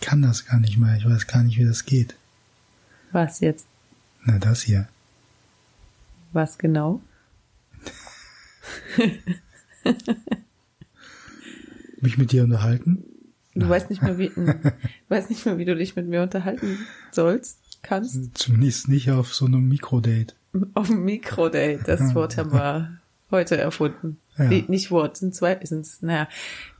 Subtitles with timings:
[0.00, 0.96] kann das gar nicht mehr.
[0.96, 2.14] Ich weiß gar nicht, wie das geht.
[3.12, 3.66] Was jetzt?
[4.24, 4.88] Na, das hier.
[6.32, 7.00] Was genau?
[12.00, 13.04] Mich mit dir unterhalten?
[13.54, 14.72] Du weißt nicht mehr, wie, du
[15.08, 16.78] weißt nicht mehr, wie du dich mit mir unterhalten
[17.10, 18.36] sollst, kannst.
[18.38, 20.34] Zumindest nicht auf so einem Mikrodate.
[20.74, 21.80] Auf dem Mikrodate.
[21.84, 24.18] Das Wort haben wir heute erfunden.
[24.36, 24.44] Ja.
[24.44, 26.28] Nicht Wort, sind zwei, sind's, naja,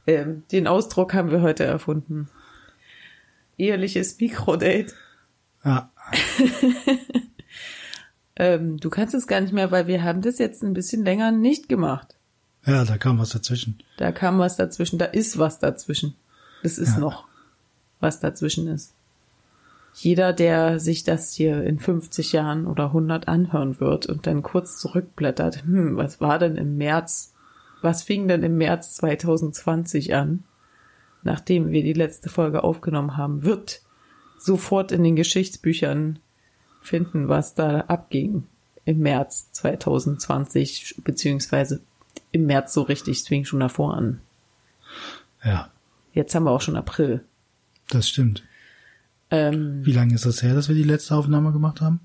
[0.07, 2.29] ähm, den Ausdruck haben wir heute erfunden.
[3.59, 4.93] Eheliches Mikrodate.
[5.63, 5.89] Ah,
[8.41, 11.33] Ähm, du kannst es gar nicht mehr, weil wir haben das jetzt ein bisschen länger
[11.33, 12.15] nicht gemacht.
[12.65, 13.79] ja, da kam was dazwischen.
[13.97, 16.15] Da kam was dazwischen, da ist was dazwischen.
[16.63, 17.01] Es ist Ja.
[17.01, 17.27] noch
[17.99, 18.95] was dazwischen ist.
[19.95, 24.79] Jeder, der sich das hier in 50 Jahren oder 100 anhören wird und dann kurz
[24.79, 27.33] zurückblättert, hm, was war denn im März,
[27.83, 30.45] was fing denn im März 2020 an,
[31.29, 33.83] nachdem wir die letzte Folge aufgenommen haben, wird
[34.39, 36.19] sofort in den Geschichtsbüchern
[36.81, 38.45] finden, was da abging
[38.85, 41.81] im März 2020, beziehungsweise
[42.33, 44.21] im März so richtig, es fing schon davor an.
[45.45, 45.71] Ja,
[46.15, 47.23] Jetzt haben wir auch schon April.
[47.91, 48.43] das stimmt.
[49.31, 52.01] Ähm, Wie lange ist das her, dass wir die letzte Aufnahme gemacht haben?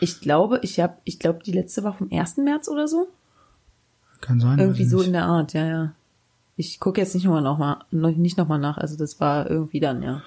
[0.00, 2.38] ich glaube, ich habe, ich glaube, die letzte war vom 1.
[2.38, 3.08] März oder so.
[4.20, 4.58] Kann sein.
[4.58, 5.08] Irgendwie so nicht.
[5.08, 5.94] in der Art, ja, ja.
[6.60, 8.78] Ich gucke jetzt nicht nochmal noch mal, noch- nicht nochmal nach.
[8.78, 10.22] Also das war irgendwie dann, ja.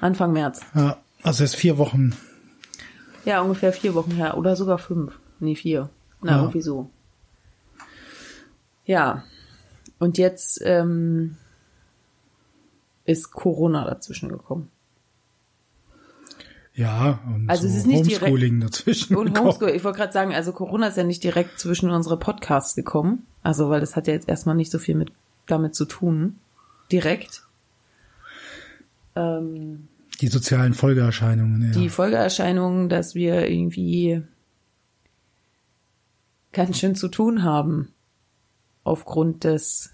[0.00, 0.60] Anfang März.
[0.74, 2.16] Ja, also erst vier Wochen.
[3.26, 4.38] Ja, ungefähr vier Wochen her.
[4.38, 5.18] Oder sogar fünf.
[5.38, 5.90] Nee, vier.
[6.22, 6.38] Na, Ja.
[6.40, 6.88] irgendwie so.
[8.86, 9.24] Ja.
[9.98, 11.36] Und jetzt ähm,
[13.04, 14.70] ist Corona dazwischen gekommen.
[16.74, 19.16] Ja, und Also so es ist nicht direkt- Homeschooling dazwischen.
[19.16, 19.46] Und gekommen.
[19.52, 23.26] Homeschool, ich wollte gerade sagen, also Corona ist ja nicht direkt zwischen unsere Podcasts gekommen.
[23.42, 25.10] Also, weil das hat ja jetzt erstmal nicht so viel mit
[25.46, 26.38] damit zu tun.
[26.92, 27.42] Direkt.
[29.14, 29.88] Ähm,
[30.20, 31.70] Die sozialen Folgeerscheinungen, ja.
[31.78, 34.22] Die Folgeerscheinungen, dass wir irgendwie
[36.52, 37.92] ganz schön zu tun haben
[38.84, 39.90] aufgrund des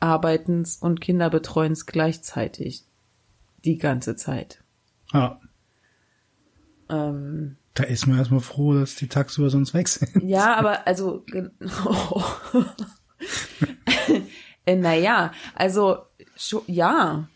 [0.00, 2.84] Arbeitens und Kinderbetreuens gleichzeitig
[3.64, 4.62] die ganze Zeit.
[5.12, 5.40] ja,
[6.90, 10.22] Ähm, da ist man erstmal froh, dass die tagsüber sonst weg sind.
[10.22, 11.48] Ja, aber also, äh,
[14.66, 15.98] naja, also
[16.66, 17.28] ja.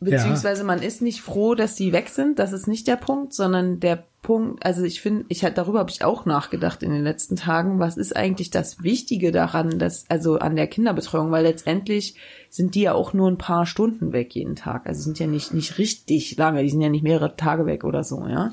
[0.00, 2.38] Beziehungsweise man ist nicht froh, dass die weg sind.
[2.38, 5.90] Das ist nicht der Punkt, sondern der Punkt, also ich finde, ich halt darüber habe
[5.90, 7.78] ich auch nachgedacht in den letzten Tagen.
[7.78, 12.16] Was ist eigentlich das Wichtige daran, dass also an der Kinderbetreuung, weil letztendlich
[12.48, 14.86] sind die ja auch nur ein paar Stunden weg jeden Tag.
[14.86, 16.62] Also sind ja nicht nicht richtig lange.
[16.62, 18.52] Die sind ja nicht mehrere Tage weg oder so, ja.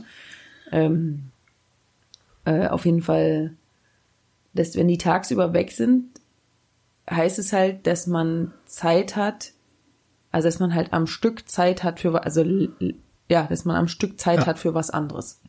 [0.72, 1.31] Ähm,
[2.46, 3.53] äh, auf jeden Fall,
[4.53, 6.10] dass wenn die tagsüber weg sind,
[7.09, 9.53] heißt es halt, dass man Zeit hat,
[10.31, 12.44] also dass man halt am Stück Zeit hat für, also
[13.28, 14.45] ja, dass man am Stück Zeit Ja.
[14.47, 15.40] hat für was anderes.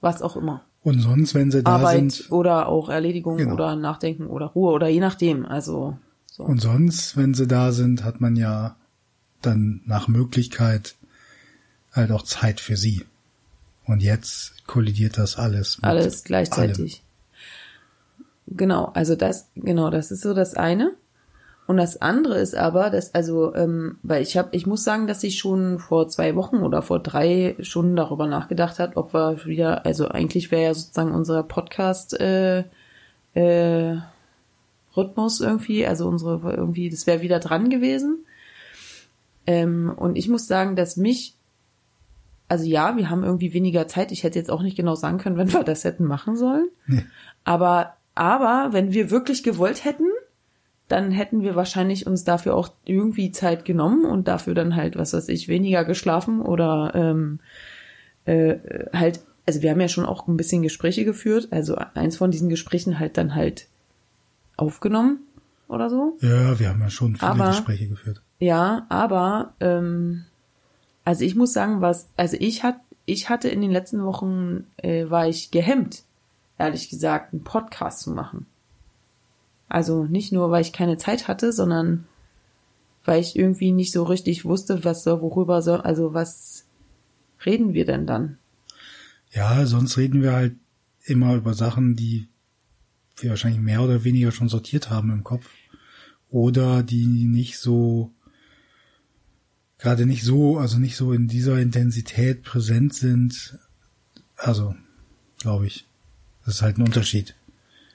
[0.00, 0.64] Was auch immer.
[0.82, 3.54] Und sonst, wenn sie da Arbeit sind, oder auch Erledigung Genau.
[3.54, 5.46] oder Nachdenken oder Ruhe oder je nachdem.
[5.46, 5.96] Also
[6.26, 6.42] so.
[6.42, 8.74] und sonst, wenn sie da sind, hat man ja
[9.42, 10.96] dann nach Möglichkeit
[11.92, 13.04] halt auch Zeit für sie.
[13.84, 15.78] Und jetzt kollidiert das alles.
[15.78, 17.02] mit alles gleichzeitig.
[18.46, 20.92] Genau, also das, genau, das ist so das eine.
[21.66, 25.22] Und das andere ist aber, dass, also, ähm, weil ich habe, ich muss sagen, dass
[25.22, 29.86] ich schon vor zwei Wochen oder vor drei Stunden darüber nachgedacht hat, ob wir wieder,
[29.86, 32.64] also eigentlich wäre ja sozusagen unser Podcast äh,
[33.34, 33.96] äh,
[34.96, 38.26] Rhythmus irgendwie, also unsere irgendwie, das wäre wieder dran gewesen.
[39.46, 41.36] Ähm, und ich muss sagen, dass mich
[42.52, 44.12] also ja, wir haben irgendwie weniger Zeit.
[44.12, 46.68] Ich hätte jetzt auch nicht genau sagen können, wenn wir das hätten machen sollen.
[46.86, 47.02] Nee.
[47.44, 50.08] Aber, aber wenn wir wirklich gewollt hätten,
[50.88, 55.14] dann hätten wir wahrscheinlich uns dafür auch irgendwie Zeit genommen und dafür dann halt, was
[55.14, 57.40] weiß ich, weniger geschlafen oder ähm,
[58.26, 58.56] äh,
[58.92, 62.48] halt, also wir haben ja schon auch ein bisschen Gespräche geführt, also eins von diesen
[62.48, 63.66] Gesprächen halt dann halt
[64.56, 65.20] aufgenommen
[65.68, 66.18] oder so.
[66.20, 68.20] Ja, wir haben ja schon viele Aber- Gespräche geführt.
[68.38, 70.24] Ja, aber ähm,
[71.04, 72.76] also ich muss sagen, was also ich hat
[73.06, 76.02] ich hatte in den letzten Wochen äh, war ich gehemmt,
[76.62, 78.46] ehrlich gesagt, einen Podcast zu machen.
[79.68, 82.06] Also nicht nur, weil ich keine Zeit hatte, sondern
[83.04, 86.64] weil ich irgendwie nicht so richtig wusste, was soll, worüber soll, also was
[87.44, 88.38] reden wir denn dann?
[89.32, 90.54] Ja, sonst reden wir halt
[91.04, 92.28] immer über Sachen, die
[93.16, 95.48] wir wahrscheinlich mehr oder weniger schon sortiert haben im Kopf.
[96.28, 98.12] Oder die nicht so,
[99.78, 103.58] gerade nicht so, also nicht so in dieser Intensität präsent sind.
[104.36, 104.74] Also,
[105.38, 105.86] glaube ich.
[106.44, 107.34] Das ist halt ein Unterschied.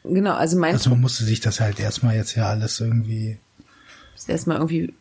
[0.03, 3.37] Genau, also mein Also man musste sich das halt erstmal jetzt ja alles irgendwie,
[4.27, 4.93] erstmal irgendwie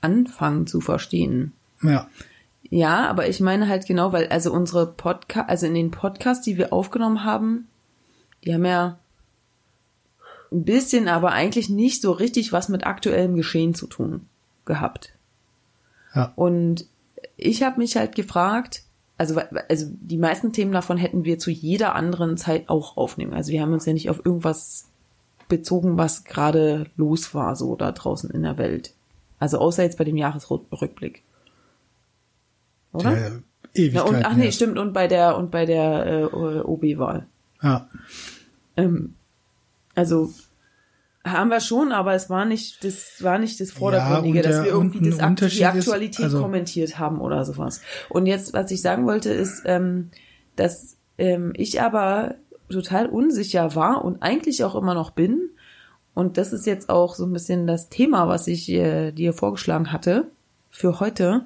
[0.00, 1.52] anfangen zu verstehen.
[1.82, 2.08] Ja.
[2.68, 6.56] Ja, aber ich meine halt genau, weil also unsere Podcast, also in den Podcasts, die
[6.56, 7.68] wir aufgenommen haben,
[8.44, 8.98] die haben ja
[10.50, 14.26] ein bisschen, aber eigentlich nicht so richtig was mit aktuellem Geschehen zu tun
[14.64, 15.12] gehabt.
[16.14, 16.32] Ja.
[16.34, 16.86] Und
[17.36, 18.82] ich habe mich halt gefragt,
[19.18, 23.32] also, also die meisten Themen davon hätten wir zu jeder anderen Zeit auch aufnehmen.
[23.32, 24.88] Also wir haben uns ja nicht auf irgendwas
[25.48, 28.92] bezogen, was gerade los war, so da draußen in der Welt.
[29.38, 31.22] Also außer jetzt bei dem Jahresrückblick.
[32.92, 33.10] Oder?
[33.10, 33.42] Der
[33.74, 37.26] Ewigkeit ja, und, ach nee, stimmt, und bei der und bei der äh, OB-Wahl.
[37.62, 37.88] Ja.
[38.76, 39.14] Ähm,
[39.94, 40.32] also
[41.26, 44.64] haben wir schon, aber es war nicht das war nicht das Vordergründige, und der- dass
[44.64, 47.80] wir irgendwie das die ist, Aktualität also- kommentiert haben oder sowas.
[48.08, 50.10] Und jetzt, was ich sagen wollte, ist, ähm,
[50.56, 52.36] dass ähm, ich aber
[52.70, 55.50] total unsicher war und eigentlich auch immer noch bin.
[56.14, 59.92] Und das ist jetzt auch so ein bisschen das Thema, was ich äh, dir vorgeschlagen
[59.92, 60.28] hatte
[60.70, 61.44] für heute,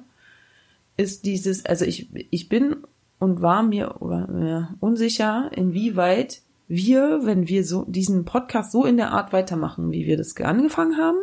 [0.97, 2.77] ist dieses, also ich, ich bin
[3.19, 8.95] und war mir oder, äh, unsicher, inwieweit wir, wenn wir so diesen Podcast so in
[8.95, 11.17] der Art weitermachen, wie wir das angefangen haben,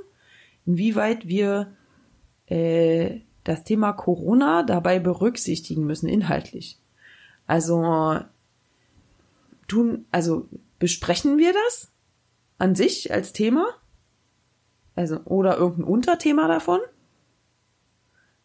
[0.66, 1.72] inwieweit wir
[2.48, 6.78] äh, das Thema Corona dabei berücksichtigen müssen, inhaltlich.
[7.46, 8.20] Also
[9.68, 11.90] tun, also besprechen wir das
[12.58, 13.68] an sich als Thema?
[14.96, 16.80] Also, oder irgendein Unterthema davon?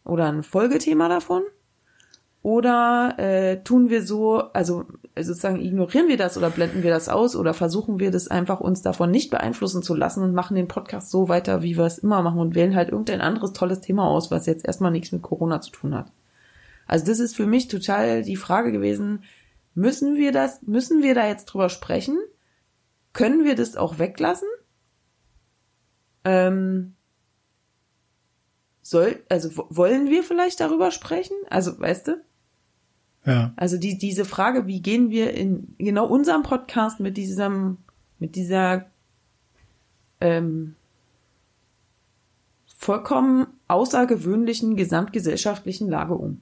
[0.04, 1.42] Oder ein Folgethema davon?
[2.44, 4.84] Oder äh, tun wir so, also
[5.18, 8.82] sozusagen ignorieren wir das oder blenden wir das aus oder versuchen wir das einfach uns
[8.82, 12.20] davon nicht beeinflussen zu lassen und machen den Podcast so weiter, wie wir es immer
[12.20, 15.62] machen und wählen halt irgendein anderes tolles Thema aus, was jetzt erstmal nichts mit Corona
[15.62, 16.12] zu tun hat.
[16.86, 19.24] Also das ist für mich total die Frage gewesen,
[19.74, 22.18] müssen wir das, müssen wir da jetzt drüber sprechen?
[23.14, 24.48] Können wir das auch weglassen?
[26.24, 26.94] Ähm,
[28.82, 31.36] soll, also wo- wollen wir vielleicht darüber sprechen?
[31.48, 32.22] Also, weißt du?
[33.56, 37.78] Also die, diese Frage, wie gehen wir in genau unserem Podcast mit diesem,
[38.18, 38.86] mit dieser
[40.20, 40.74] ähm,
[42.66, 46.40] vollkommen außergewöhnlichen gesamtgesellschaftlichen Lage um?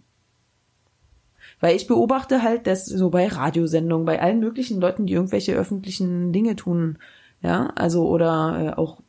[1.60, 6.32] Weil ich beobachte halt, dass so bei Radiosendungen, bei allen möglichen Leuten, die irgendwelche öffentlichen
[6.32, 6.98] Dinge tun,
[7.40, 9.00] ja, also oder äh, auch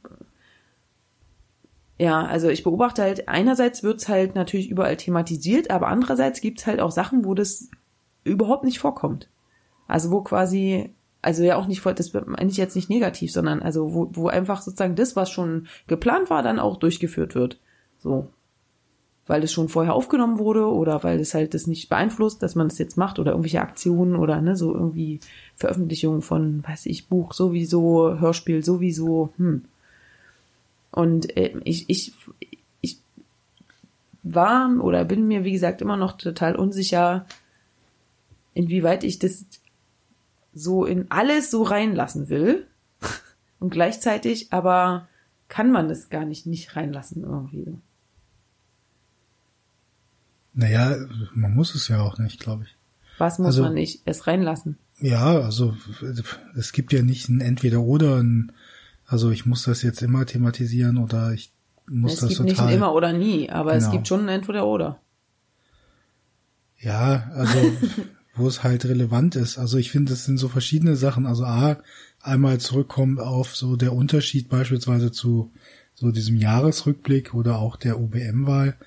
[2.04, 6.82] ja, also ich beobachte halt, einerseits wird's halt natürlich überall thematisiert, aber andererseits gibt's halt
[6.82, 7.70] auch Sachen, wo das
[8.26, 9.30] überhaupt nicht vorkommt.
[9.88, 13.94] Also wo quasi, also ja auch nicht, das meine ich jetzt nicht negativ, sondern also
[13.94, 17.62] wo, wo einfach sozusagen das, was schon geplant war, dann auch durchgeführt wird.
[18.00, 18.28] So.
[19.26, 22.68] Weil es schon vorher aufgenommen wurde oder weil es halt das nicht beeinflusst, dass man
[22.68, 25.22] es jetzt macht oder irgendwelche Aktionen oder ne, so irgendwie
[25.56, 29.64] Veröffentlichungen von, weiß ich, Buch sowieso, Hörspiel sowieso, hm.
[30.94, 32.14] Und äh, ich, ich,
[32.82, 33.00] ich
[34.22, 37.26] war oder bin mir, wie gesagt, immer noch total unsicher,
[38.54, 39.46] inwieweit ich das
[40.54, 42.68] so in alles so reinlassen will.
[43.60, 45.08] Und gleichzeitig aber
[45.48, 47.76] kann man das gar nicht nicht reinlassen irgendwie.
[50.54, 50.96] Naja,
[51.34, 52.76] man muss es ja auch nicht, glaube ich.
[53.18, 54.78] Was muss Also- man nicht es reinlassen?
[55.00, 55.76] Ja, also
[56.56, 58.18] es gibt ja nicht ein Entweder-Oder.
[58.18, 58.52] ein-
[59.14, 61.54] Also ich muss das jetzt immer thematisieren oder ich
[61.88, 62.52] muss es das gibt total.
[62.52, 63.92] nicht ein immer oder nie, aber es Genau.
[63.96, 65.00] gibt schon ein entweder oder.
[66.80, 67.60] Ja, also
[68.36, 69.60] wo es halt relevant ist.
[69.60, 71.28] Also ich finde, es sind so verschiedene Sachen.
[71.28, 71.78] Also A,
[72.22, 75.52] einmal zurückkommen auf so der Unterschied beispielsweise zu
[75.94, 78.78] so diesem Jahresrückblick oder auch der OBM-Wahl.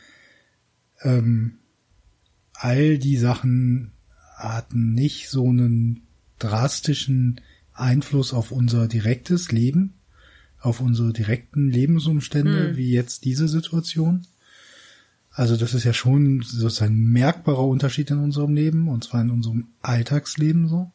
[1.03, 1.59] Ähm,
[2.55, 3.93] all die Sachen
[4.37, 6.03] hatten nicht so einen
[6.41, 7.41] drastischen
[7.73, 9.93] Einfluss auf unser direktes Leben,
[10.67, 14.27] auf unsere direkten Lebensumstände, wie jetzt diese Situation.
[15.31, 19.31] Also das ist ja schon sozusagen ein merkbarer Unterschied in unserem Leben, und zwar in
[19.31, 20.91] unserem Alltagsleben so.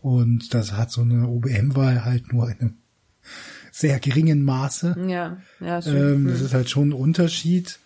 [0.00, 2.74] Und das hat so eine OBM-Wahl halt nur in einem
[3.72, 4.96] sehr geringen Maße.
[5.06, 5.98] Ja, ja, stimmt.
[5.98, 7.78] Ähm, das ist halt schon ein Unterschied.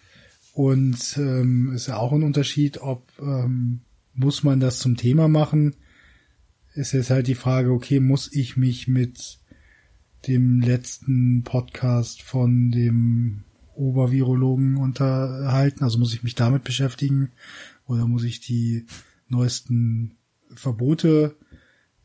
[0.52, 3.80] Und ähm, ist ja auch ein Unterschied, ob ähm,
[4.14, 5.74] muss man das zum Thema machen.
[6.74, 9.38] Ist jetzt halt die Frage, okay, muss ich mich mit
[10.26, 13.44] dem letzten Podcast von dem
[13.74, 15.84] Obervirologen unterhalten?
[15.84, 17.30] Also muss ich mich damit beschäftigen?
[17.86, 18.86] Oder muss ich die
[19.28, 20.16] neuesten
[20.54, 21.36] Verbote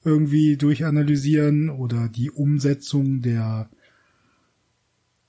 [0.03, 3.69] irgendwie durchanalysieren oder die Umsetzung der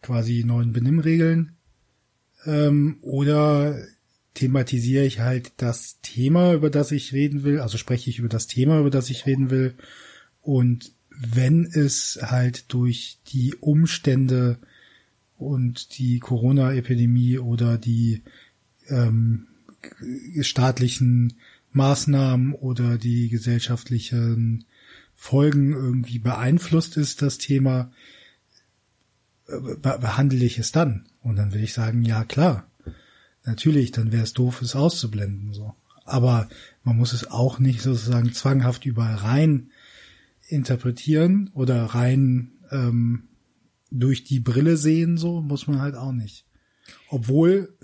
[0.03, 1.57] quasi neuen Benimmregeln?
[2.45, 3.79] Ähm, oder
[4.35, 8.49] thematisiere ich halt das Thema, über das ich reden will, also spreche ich über das
[8.49, 9.75] Thema, über das ich reden will.
[10.43, 14.59] Und wenn es halt durch die Umstände
[15.37, 18.23] und die Corona-Epidemie oder die
[18.89, 19.47] ähm,
[20.41, 21.35] staatlichen
[21.73, 24.65] Maßnahmen oder die gesellschaftlichen
[25.15, 27.93] Folgen irgendwie beeinflusst ist, das Thema,
[29.49, 31.07] äh, behandle ich es dann.
[31.21, 32.67] Und dann will ich sagen, ja klar,
[33.45, 35.53] natürlich, dann wäre es doof, es auszublenden.
[35.53, 35.75] so.
[36.05, 36.49] Aber
[36.83, 39.71] man muss es auch nicht sozusagen zwanghaft überall rein
[40.49, 43.29] interpretieren oder rein ähm,
[43.91, 46.47] durch die Brille sehen, so muss man halt auch nicht.
[47.09, 47.77] Obwohl,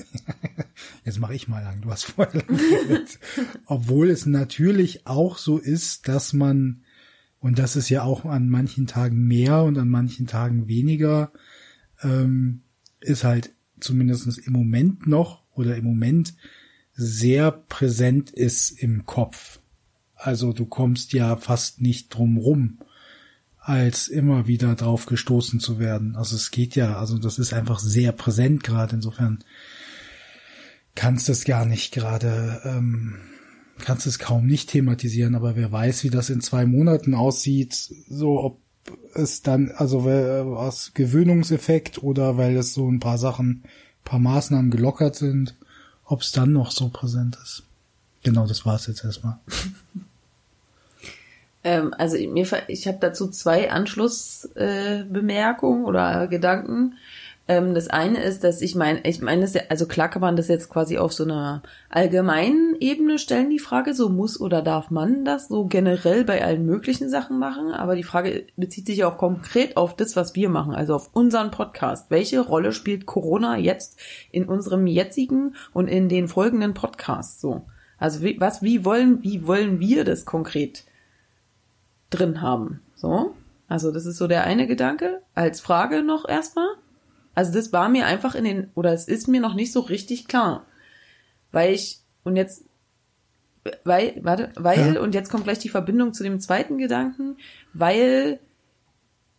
[1.05, 3.19] jetzt mache ich mal lang, du hast vorher lang geredet.
[3.67, 6.83] Obwohl es natürlich auch so ist, dass man,
[7.39, 11.33] und das ist ja auch an manchen Tagen mehr und an manchen Tagen weniger,
[12.03, 12.63] ähm,
[13.01, 16.35] ist halt zumindest im Moment noch oder im Moment
[16.93, 19.60] sehr präsent ist im Kopf.
[20.23, 22.79] Also du kommst ja fast nicht drum rum,
[23.59, 26.15] als immer wieder drauf gestoßen zu werden.
[26.17, 28.97] Also es geht ja, also das ist einfach sehr präsent gerade.
[28.97, 29.43] Insofern
[30.95, 33.17] kannst du es gar nicht gerade, ähm,
[33.79, 37.73] kannst es kaum nicht thematisieren, aber wer weiß, wie das in zwei Monaten aussieht,
[38.09, 38.59] so ob
[39.15, 43.63] es dann, also was Gewöhnungseffekt oder weil es so ein paar Sachen,
[44.05, 45.57] paar Maßnahmen gelockert sind,
[46.05, 47.63] ob es dann noch so präsent ist.
[48.23, 49.39] Genau, das war's jetzt erstmal.
[51.63, 56.95] ähm, also mir, ich habe dazu zwei Anschlussbemerkungen äh, oder Gedanken.
[57.49, 60.71] Ähm, das eine ist, dass ich meine, ich meine, also klar kann man das jetzt
[60.71, 65.49] quasi auf so einer allgemeinen Ebene stellen, die Frage, so muss oder darf man das
[65.49, 69.97] so generell bei allen möglichen Sachen machen, aber die Frage bezieht sich auch konkret auf
[69.97, 72.11] das, was wir machen, also auf unseren Podcast.
[72.11, 73.99] Welche Rolle spielt Corona jetzt
[74.31, 77.63] in unserem jetzigen und in den folgenden Podcasts so?
[77.99, 80.85] Also wie, was, wie wollen, wie wollen wir das konkret
[82.11, 82.81] drin haben?
[82.95, 83.35] So?
[83.69, 86.69] Also das ist so der eine Gedanke als Frage noch erstmal.
[87.35, 90.27] Also das war mir einfach in den, oder es ist mir noch nicht so richtig
[90.27, 90.67] klar.
[91.53, 92.65] Weil ich, und jetzt,
[93.85, 95.01] weil, warte, weil, ja.
[95.01, 97.37] und jetzt kommt gleich die Verbindung zu dem zweiten Gedanken,
[97.73, 98.41] weil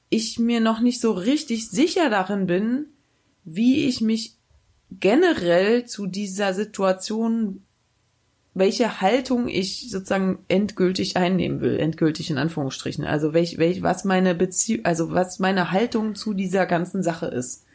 [0.10, 2.86] ich mir noch nicht so richtig sicher darin bin,
[3.44, 4.36] wie ich mich
[4.92, 7.64] generell zu dieser Situation,
[8.54, 13.06] welche Haltung ich sozusagen endgültig einnehmen will, endgültig in Anführungsstrichen.
[13.06, 17.66] Also welch, welch, was meine Beziehung, also was meine Haltung zu dieser ganzen Sache ist.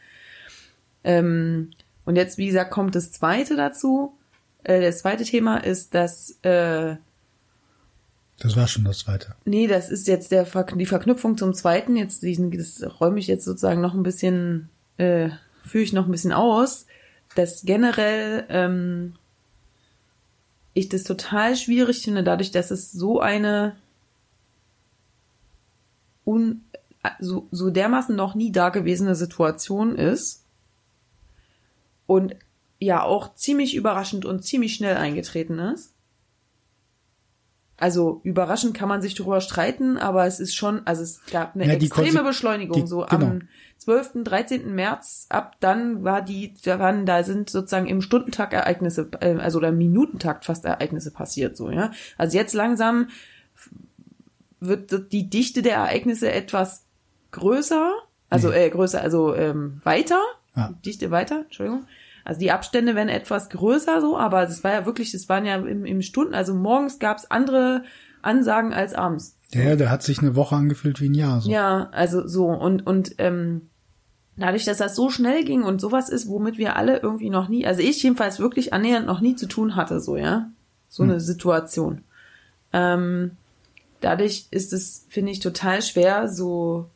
[1.03, 1.71] Ähm,
[2.05, 4.17] und jetzt, wie gesagt, kommt das zweite dazu.
[4.63, 6.97] Äh, das zweite Thema ist, dass äh,
[8.39, 9.35] das war schon das zweite.
[9.45, 11.95] Nee, das ist jetzt der die Verknüpfung zum zweiten.
[11.95, 15.29] Jetzt diesen, das räume ich jetzt sozusagen noch ein bisschen, äh,
[15.63, 16.85] führe ich noch ein bisschen aus,
[17.35, 19.15] dass generell ähm,
[20.77, 23.75] ich das total schwierig finde, dadurch, dass es so eine
[26.25, 26.63] un,
[27.19, 30.43] so, so dermaßen noch nie dagewesene Situation ist
[32.05, 32.35] und
[32.79, 35.93] ja auch ziemlich überraschend und ziemlich schnell eingetreten ist.
[37.79, 41.67] Also überraschend kann man sich darüber streiten, aber es ist schon, also es gab eine
[41.67, 42.81] ja, extreme Beschleunigung.
[42.81, 43.25] Die, so genau.
[43.27, 43.41] am
[43.77, 44.73] 12., 13.
[44.73, 49.59] März, ab dann war die, da waren, da sind sozusagen im Stundentakt Ereignisse, äh, also
[49.59, 51.91] oder im Minutentakt fast Ereignisse passiert, so, ja.
[52.17, 53.09] Also jetzt langsam
[54.59, 56.83] wird die Dichte der Ereignisse etwas
[57.31, 57.93] größer,
[58.29, 58.65] also nee.
[58.65, 60.21] äh, größer, also ähm, weiter,
[60.55, 60.73] ja.
[60.83, 61.85] Dichte weiter, Entschuldigung.
[62.27, 65.55] Also die Abstände werden etwas größer so, aber es war ja wirklich, es waren ja
[65.55, 67.85] im, im Stunden, also morgens gab es andere
[68.21, 69.37] Ansagen als abends.
[69.53, 71.39] Ja, der hat sich eine Woche angefühlt wie ein Jahr.
[71.39, 71.49] So.
[71.49, 73.69] Ja, also so und und ähm,
[74.35, 77.65] dadurch, dass das so schnell ging und sowas ist, womit wir alle irgendwie noch nie,
[77.65, 80.49] also ich jedenfalls wirklich annähernd noch nie zu tun hatte, so ja,
[80.89, 81.11] so hm.
[81.11, 82.01] eine Situation.
[82.73, 83.37] Ähm,
[84.01, 86.89] dadurch ist es, finde ich, total schwer, so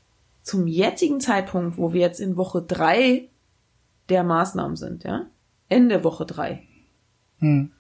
[0.44, 3.30] zum jetzigen Zeitpunkt, wo wir jetzt in Woche drei
[4.12, 5.26] der Maßnahmen sind, ja.
[5.70, 6.68] Ende Woche drei.
[7.40, 7.72] Hm.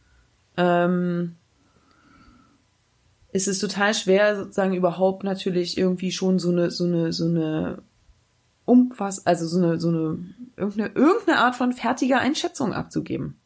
[0.57, 1.35] Ähm,
[3.31, 7.83] ist es total schwer, sozusagen überhaupt natürlich irgendwie schon so eine, so eine, so eine
[8.65, 10.17] umfass, also so eine, so eine,
[10.57, 13.37] irgendeine, irgendeine Art von fertiger Einschätzung abzugeben.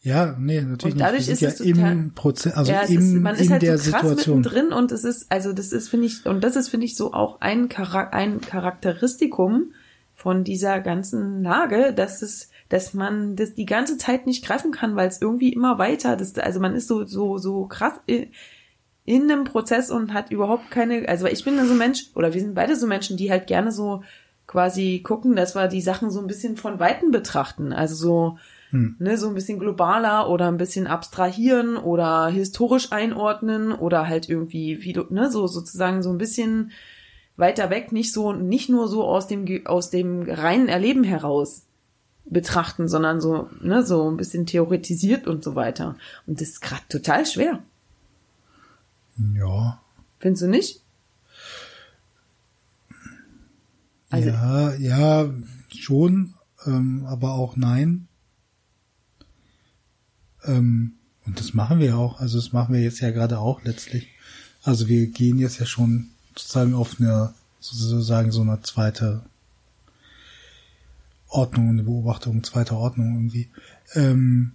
[0.00, 1.42] Ja, nee, natürlich und dadurch nicht.
[1.42, 3.78] ist es ja total, im Prozess, also ja, im, ist, man ist in halt der
[3.78, 6.70] so krass Situation drin und es ist, also das ist finde ich und das ist
[6.70, 9.72] finde ich so auch ein, Charak ein Charakteristikum
[10.22, 14.94] von dieser ganzen Lage, dass es, dass man das die ganze Zeit nicht greifen kann,
[14.94, 18.28] weil es irgendwie immer weiter, das, also man ist so, so, so krass in,
[19.04, 22.40] in einem Prozess und hat überhaupt keine, also ich bin so ein Mensch, oder wir
[22.40, 24.04] sind beide so Menschen, die halt gerne so
[24.46, 28.38] quasi gucken, dass wir die Sachen so ein bisschen von Weitem betrachten, also so,
[28.70, 28.94] hm.
[29.00, 34.84] ne, so ein bisschen globaler oder ein bisschen abstrahieren oder historisch einordnen oder halt irgendwie,
[34.84, 36.70] wie du, ne, so sozusagen so ein bisschen
[37.36, 41.62] weiter weg, nicht so, nicht nur so aus dem, aus dem reinen Erleben heraus
[42.24, 45.96] betrachten, sondern so, ne, so ein bisschen theoretisiert und so weiter.
[46.26, 47.62] Und das ist gerade total schwer.
[49.34, 49.80] Ja.
[50.18, 50.82] Findest du nicht?
[54.10, 55.30] Also- ja, ja,
[55.74, 56.34] schon,
[56.66, 58.08] ähm, aber auch nein.
[60.44, 62.20] Ähm, und das machen wir auch.
[62.20, 64.08] Also das machen wir jetzt ja gerade auch letztlich.
[64.62, 69.22] Also wir gehen jetzt ja schon sozusagen auf eine, sozusagen so eine zweite
[71.28, 73.48] Ordnung, eine Beobachtung, zweite Ordnung irgendwie.
[73.94, 74.52] Ähm,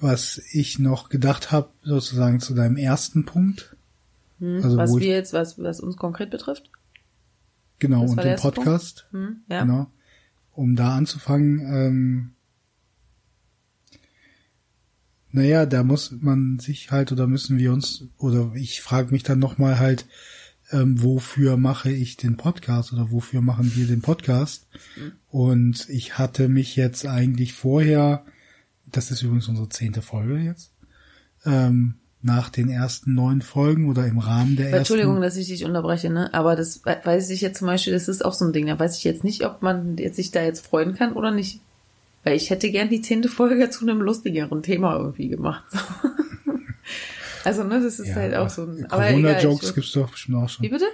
[0.00, 3.76] was ich noch gedacht habe, sozusagen zu deinem ersten Punkt.
[4.40, 6.70] Also was wir ich, jetzt, was, was uns konkret betrifft?
[7.78, 9.06] genau, das und den Podcast.
[9.10, 9.42] Hm?
[9.48, 9.62] Ja.
[9.62, 9.86] Genau.
[10.54, 12.30] Um da anzufangen, ähm,
[15.38, 19.38] naja, da muss man sich halt oder müssen wir uns, oder ich frage mich dann
[19.38, 20.06] nochmal halt,
[20.70, 24.66] ähm, wofür mache ich den Podcast oder wofür machen wir den Podcast?
[25.30, 28.24] Und ich hatte mich jetzt eigentlich vorher,
[28.84, 30.72] das ist übrigens unsere zehnte Folge jetzt,
[31.46, 34.78] ähm, nach den ersten neun Folgen oder im Rahmen der ersten.
[34.78, 36.34] Entschuldigung, dass ich dich unterbreche, ne?
[36.34, 38.66] Aber das we- weiß ich jetzt zum Beispiel, das ist auch so ein Ding.
[38.66, 41.60] Da weiß ich jetzt nicht, ob man jetzt sich da jetzt freuen kann oder nicht.
[42.28, 45.64] Weil ich hätte gern die zehnte Folge zu einem lustigeren Thema irgendwie gemacht.
[47.44, 48.86] also, ne, das ist Ja, halt auch so ein.
[48.86, 50.62] Corona-Jokes gibt's doch bestimmt auch schon.
[50.62, 50.84] Wie bitte?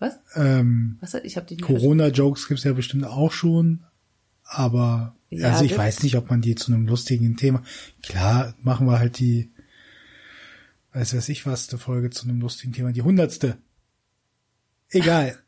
[0.00, 0.18] Was?
[0.34, 1.14] Ähm, Was?
[1.14, 1.60] Ich habe dich.
[1.60, 3.84] Corona-Jokes gibt's ja bestimmt auch schon,
[4.42, 7.62] aber Ja, also ich weiß nicht, ob man die zu einem lustigen Thema.
[8.02, 9.52] Klar, machen wir halt die,
[10.94, 13.56] weiß weiß ich was, die Folge zu einem lustigen Thema, die hundertste.
[14.88, 15.38] Egal.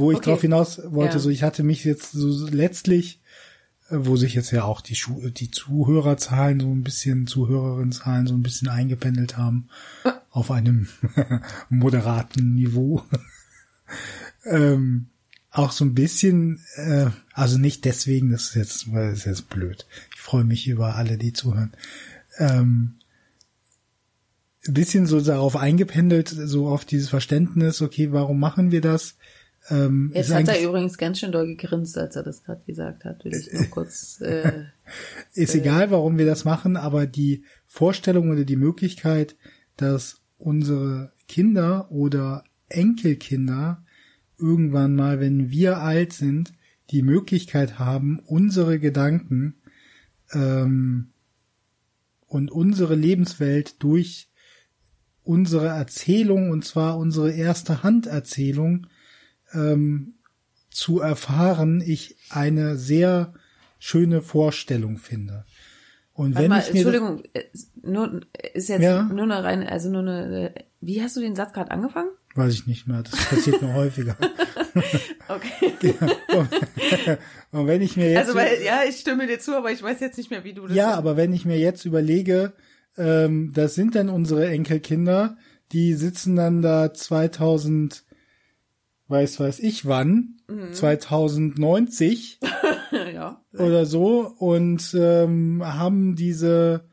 [0.00, 0.30] Wo ich Okay.
[0.30, 1.20] drauf hinaus wollte, Ja.
[1.20, 3.20] so ich hatte mich jetzt so letztlich,
[3.90, 8.34] äh, wo sich jetzt ja auch die, Schu die Zuhörerzahlen so ein bisschen, Zuhörerinnenzahlen so
[8.34, 9.68] ein bisschen eingependelt haben
[10.30, 10.88] auf einem
[11.68, 13.02] moderaten Niveau.
[14.44, 15.06] ähm,
[15.50, 19.50] auch so ein bisschen, äh, also nicht deswegen, das ist jetzt, weil das ist jetzt
[19.50, 19.86] blöd.
[20.14, 21.72] Ich freue mich über alle, die zuhören.
[22.38, 22.94] Ähm,
[24.68, 29.16] ein bisschen so darauf eingependelt, so auf dieses Verständnis, okay, warum machen wir das?
[29.70, 33.24] Ähm, Jetzt hat er übrigens ganz schön doll gegrinst, als er das gerade gesagt hat.
[33.24, 34.20] Will ich nur kurz.
[34.20, 34.64] Äh,
[35.34, 39.36] ist egal, warum wir das machen, aber die Vorstellung oder die Möglichkeit,
[39.76, 43.84] dass unsere Kinder oder Enkelkinder
[44.38, 46.52] irgendwann mal, wenn wir alt sind,
[46.90, 49.54] die Möglichkeit haben, unsere Gedanken
[50.32, 51.10] ähm,
[52.26, 54.28] und unsere Lebenswelt durch
[55.22, 58.86] unsere Erzählung, und zwar unsere erste Handerzählung,
[59.52, 60.14] ähm,
[60.70, 63.34] zu erfahren, ich eine sehr
[63.78, 65.44] schöne Vorstellung finde.
[66.12, 67.44] Und warte wenn mal, ich mir Entschuldigung, äh,
[67.82, 68.20] nur
[68.52, 69.04] ist jetzt Ja.
[69.04, 70.54] nur eine reine, also nur eine.
[70.80, 72.10] Wie hast du den Satz gerade angefangen?
[72.34, 74.16] weiß ich nicht mehr, das passiert mir häufiger.
[75.28, 75.94] Okay.
[77.50, 79.98] Und wenn ich mir jetzt Also weil, ja, ich stimme dir zu, aber ich weiß
[80.00, 80.76] jetzt nicht mehr, wie du das.
[80.76, 82.52] Ja, aber wenn ich mir jetzt überlege,
[82.96, 85.36] ähm, das sind dann unsere Enkelkinder,
[85.72, 88.04] die sitzen dann da 2000,
[89.10, 90.72] weiß weiß ich wann, Mhm.
[90.72, 92.40] 2090
[93.14, 93.40] ja.
[93.52, 96.88] oder so und ähm, haben diese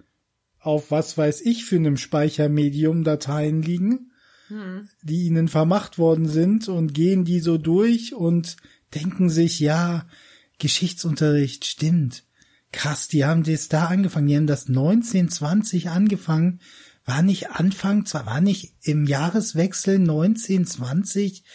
[0.59, 4.11] auf was weiß ich für einem Speichermedium Dateien liegen,
[5.01, 8.57] die ihnen vermacht worden sind und gehen die so durch und
[8.93, 10.07] denken sich, ja,
[10.59, 12.25] Geschichtsunterricht stimmt.
[12.71, 16.59] Krass, die haben das da angefangen, die haben das 1920 angefangen,
[17.05, 21.45] war nicht Anfang, zwar war nicht im Jahreswechsel 1920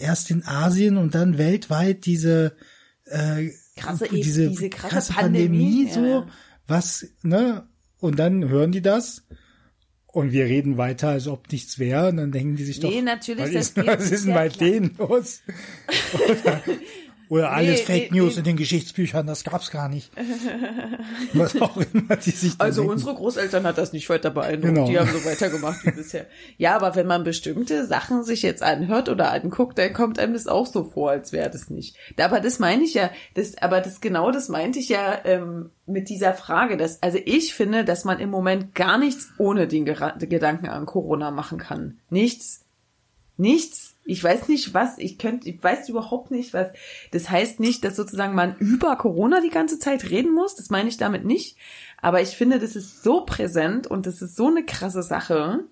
[0.00, 2.56] erst in Asien und dann weltweit diese
[3.04, 6.26] äh, Krasse, diese, diese krasse, krasse Pandemie, Pandemie, so, ja.
[6.66, 7.66] was, ne?
[7.98, 9.26] Und dann hören die das
[10.06, 12.08] und wir reden weiter, als ob nichts wäre.
[12.08, 14.48] Und dann denken die sich Nee, doch, natürlich, was das ist, was ist denn bei
[14.48, 14.70] klar.
[14.70, 15.42] denen los?
[16.14, 16.62] Oder,
[17.30, 18.38] oder alles Nee, Fake nee, News nee.
[18.40, 20.10] in den Geschichtsbüchern, das gab's gar nicht.
[21.32, 22.92] was auch immer die sich Also denken.
[22.94, 24.74] unsere Großeltern hat das nicht weiter beeindruckt.
[24.74, 24.88] Genau.
[24.88, 26.26] Die haben so weitergemacht wie bisher.
[26.58, 30.48] Ja, aber wenn man bestimmte Sachen sich jetzt anhört oder anguckt, dann kommt einem das
[30.48, 31.96] auch so vor, als wäre das nicht.
[32.18, 36.08] Aber das meine ich ja, das, aber das genau das meinte ich ja ähm, mit
[36.08, 36.76] dieser Frage.
[36.76, 40.84] Dass, also ich finde, dass man im Moment gar nichts ohne den Gera Gedanken an
[40.84, 41.98] Corona machen kann.
[42.10, 42.64] Nichts.
[43.36, 43.89] Nichts.
[44.10, 46.68] Ich weiß nicht was, ich könnte, ich weiß überhaupt nicht was.
[47.12, 50.56] Das heißt nicht, dass sozusagen man über Corona die ganze Zeit reden muss.
[50.56, 51.56] Das meine ich damit nicht.
[52.02, 55.64] Aber ich finde, das ist so präsent und das ist so eine krasse Sache.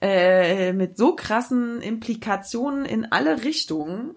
[0.00, 4.14] Äh, mit so krassen Implikationen in alle Richtungen.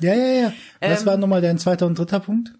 [0.00, 0.52] Ja, ja, ja.
[0.80, 2.57] Was Ähm, war nochmal dein zweiter und dritter Punkt?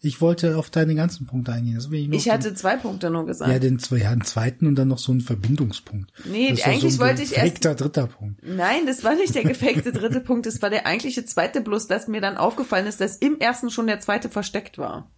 [0.00, 1.74] Ich wollte auf deine ganzen Punkte eingehen.
[1.74, 3.50] Das ich Ich hatte zwei Punkte nur gesagt.
[3.50, 6.12] ja, den, zwei- ja, einen zweiten und dann noch so einen Verbindungspunkt.
[6.26, 8.40] Nee, das eigentlich so wollte ich erst- dritter Punkt.
[8.46, 12.08] Nein, das war nicht der gefakte dritte Punkt, das war der eigentliche zweite, bloß dass
[12.08, 15.10] mir dann aufgefallen ist, dass im ersten schon der zweite versteckt war.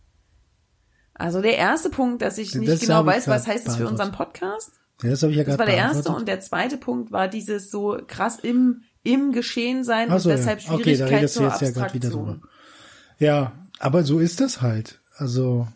[1.15, 4.13] Also der erste Punkt, dass ich nicht Das genau weiß, was heißt es für unseren.
[4.13, 4.71] Podcast.
[5.03, 7.27] Ja, das habe ich ja Das gerade war der erste und der zweite Punkt war
[7.29, 10.73] dieses so krass im, im Geschehen sein Ach und so, deshalb ja.
[10.73, 12.27] Okay, da Schwierigkeit redest du zur jetzt ja gerade wieder Abstraktion.
[12.41, 12.49] drüber.
[13.19, 15.01] Ja, aber so ist das halt.
[15.17, 15.69] Also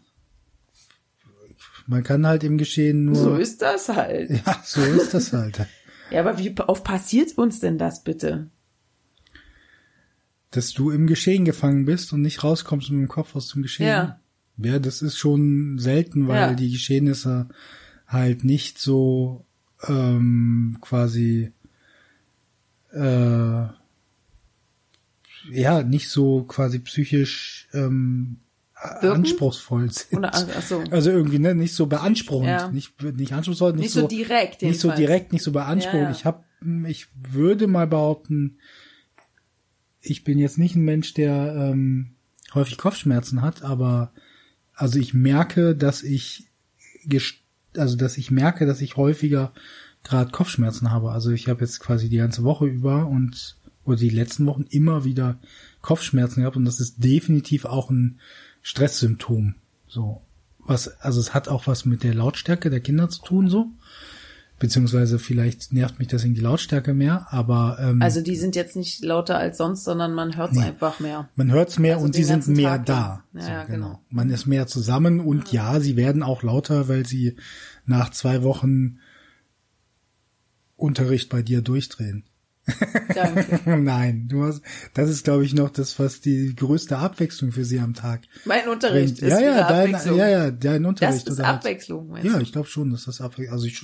[1.86, 3.16] man kann halt im Geschehen nur.
[3.16, 4.30] So ist das halt.
[4.30, 5.66] ja, so ist das halt.
[6.10, 8.50] Ja, aber wie oft passiert uns denn das bitte?
[10.50, 13.86] Dass du im Geschehen gefangen bist und nicht rauskommst mit dem Kopf aus dem Geschehen.
[13.88, 14.20] Ja.
[14.58, 16.52] Ja, das ist schon selten, weil Ja.
[16.54, 17.48] die Geschehnisse
[18.06, 19.46] halt nicht so
[19.88, 21.52] ähm, quasi
[22.90, 23.64] äh,
[25.50, 28.38] ja nicht so quasi psychisch ähm,
[29.00, 29.16] Wirken?
[29.16, 30.18] anspruchsvoll sind.
[30.18, 30.82] Oder, so.
[30.90, 32.68] Also irgendwie ne, nicht so beanspruchend, Ja.
[32.70, 36.02] nicht nicht anspruchsvoll, nicht, Nicht so direkt nicht so direkt, nicht so beanspruchend.
[36.02, 36.10] Ja, ja.
[36.10, 36.44] Ich habe,
[36.88, 38.58] ich würde mal behaupten,
[40.00, 42.14] ich bin jetzt nicht ein Mensch, der ähm,
[42.54, 44.12] häufig Kopfschmerzen hat, aber
[44.74, 46.48] also ich merke, dass ich
[47.76, 49.52] also dass ich merke, dass ich häufiger
[50.02, 51.12] gerade Kopfschmerzen habe.
[51.12, 55.04] Also ich habe jetzt quasi die ganze Woche über und oder die letzten Wochen immer
[55.04, 55.38] wieder
[55.80, 58.20] Kopfschmerzen gehabt und das ist definitiv auch ein
[58.62, 59.54] Stresssymptom.
[59.86, 60.22] So
[60.64, 63.66] was also es hat auch was mit der Lautstärke der Kinder zu tun so
[64.60, 69.02] beziehungsweise vielleicht nervt mich deswegen die Lautstärke mehr, aber ähm, Also die sind jetzt nicht
[69.04, 70.64] lauter als sonst, sondern man hört es Nee.
[70.66, 71.28] einfach mehr.
[71.34, 73.24] man hört's mehr Also und sie sind mehr Tag da.
[73.32, 74.00] Ja, ja, genau.
[74.08, 77.34] Man ist mehr zusammen und ja, sie werden auch lauter, weil sie
[77.86, 79.00] nach zwei Wochen
[80.76, 82.22] Unterricht bei dir durchdrehen.
[83.14, 83.60] Danke.
[83.80, 84.62] Nein, du hast,
[84.94, 88.68] das ist glaube ich noch das, was die größte Abwechslung für sie am Tag Mein
[88.68, 89.32] Unterricht bringt.
[89.32, 90.18] ist Ja, ja, dein, Abwechslung.
[90.18, 91.28] ja, ja, dein Das Unterricht.
[91.28, 93.52] ist oder halt- Abwechslung, meinst Ja, ich glaube schon, dass das Abwechslung.
[93.54, 93.82] Also ich,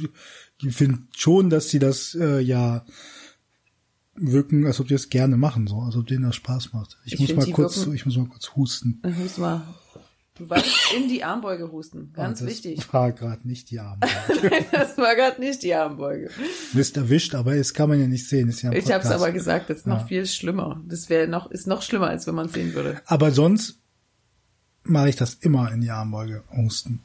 [0.63, 2.85] ich finde schon, dass sie das äh, ja
[4.15, 6.99] wirken, als ob die das gerne machen, so, als ob denen das Spaß macht.
[7.05, 8.99] Ich, Ich muss mal kurz, wirken- ich muss mal kurz husten.
[9.03, 9.63] Dann hust mal.
[10.39, 12.13] Du warst in die Armbeuge husten.
[12.15, 12.93] Ganz das wichtig.
[12.93, 13.99] War gerade nicht die Arme.
[14.71, 16.31] Das war gerade nicht die Armbeuge.
[16.73, 18.49] Bist erwischt, aber es kann man ja nicht sehen.
[18.49, 20.07] Ist ja Ich habe es aber gesagt, das ist noch Ja.
[20.07, 20.81] viel schlimmer.
[20.87, 23.01] Das wäre noch ist noch schlimmer, als wenn man es sehen würde.
[23.07, 23.81] Aber sonst
[24.85, 27.01] mache ich das immer in die Armbeuge husten.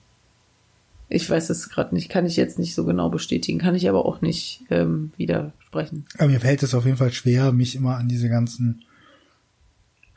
[1.10, 4.06] Ich weiß es gerade nicht, kann ich jetzt nicht so genau bestätigen, kann ich aber
[4.06, 6.06] auch nicht ähm, widersprechen.
[6.18, 8.84] Aber mir fällt es auf jeden Fall schwer, mich immer an diese ganzen.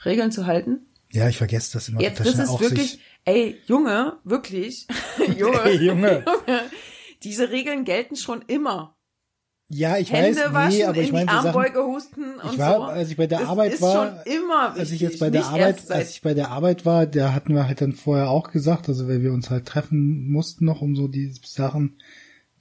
[0.05, 0.81] Regeln zu halten?
[1.13, 4.87] Ja, ich vergesse das immer Jetzt, das ist wirklich, ey, Junge, wirklich,
[5.39, 6.25] Junge, Ey, Junge.
[7.23, 8.97] diese Regeln gelten schon immer.
[9.69, 11.75] Ja, ich Hände weiß, waschen, nee, aber ich in meine so Sachen.
[11.75, 12.83] Husten und Ich war, so.
[12.85, 15.91] als ich bei der das Arbeit war, schon immer als ich jetzt bei der Arbeit,
[15.91, 19.09] als ich bei der Arbeit war, da hatten wir halt dann vorher auch gesagt, also
[19.09, 21.99] weil wir uns halt treffen mussten noch, um so die Sachen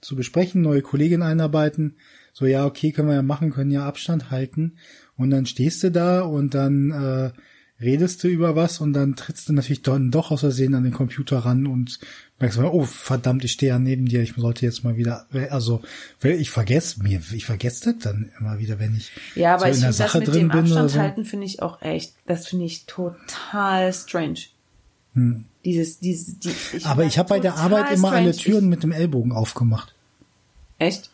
[0.00, 1.96] zu besprechen, neue Kollegin einarbeiten.
[2.32, 4.76] So, ja, okay, können wir ja machen, können ja Abstand halten.
[5.16, 7.30] Und dann stehst du da und dann äh,
[7.80, 10.94] redest du über was und dann trittst du natürlich dann doch aus Versehen an den
[10.94, 11.98] Computer ran und
[12.38, 15.82] merkst mal, oh verdammt, ich stehe ja neben dir, ich sollte jetzt mal wieder, also
[16.22, 19.74] ich vergesse mir, ich vergesse das dann immer wieder, wenn ich Ja, aber so ich
[19.76, 20.98] in der finde das Sache mit drin dem bin Abstand so.
[20.98, 24.40] halten finde ich auch echt, das finde ich total strange.
[25.12, 25.44] Hm.
[25.64, 28.58] Dieses, dieses, die, ich Aber ich habe bei der Arbeit immer alle strange.
[28.58, 29.94] Türen mit dem Ellbogen aufgemacht.
[30.78, 31.10] Ich, echt?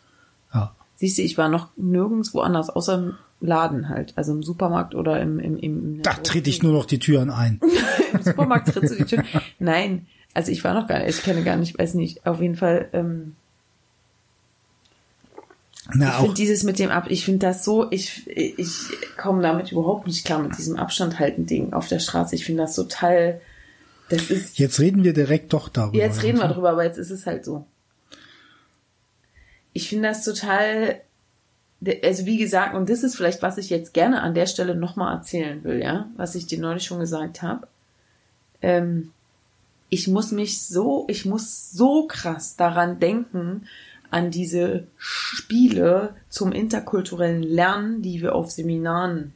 [0.53, 0.75] Ja.
[0.95, 5.39] Siehst du, ich war noch nirgendwo anders, außer Laden halt, also im Supermarkt oder im,
[5.39, 7.59] im, im, Da trete ich nur noch die Türen ein.
[8.13, 9.23] im Supermarkt trittst du die Tür.
[9.59, 12.55] Nein, also ich war noch gar nicht, ich kenne gar nicht, weiß nicht, auf jeden
[12.55, 13.35] Fall, ähm,
[15.93, 18.77] Na, ich finde dieses mit dem Ab, ich finde das so, ich, ich
[19.17, 22.35] komme damit überhaupt nicht klar mit diesem Abstand halten Ding auf der Straße.
[22.35, 23.41] Ich finde das total,
[24.09, 25.97] das ist, jetzt reden wir direkt doch darüber.
[25.97, 27.65] jetzt reden wir drüber, aber jetzt ist es halt so.
[29.73, 31.01] Ich finde das total,
[32.03, 35.15] also wie gesagt, und das ist vielleicht, was ich jetzt gerne an der Stelle nochmal
[35.15, 37.67] erzählen will, ja, was ich dir neulich schon gesagt habe.
[38.61, 39.11] Ähm,
[39.89, 43.67] ich muss mich so, ich muss so krass daran denken,
[44.09, 49.33] an diese Spiele zum interkulturellen Lernen, die wir auf Seminaren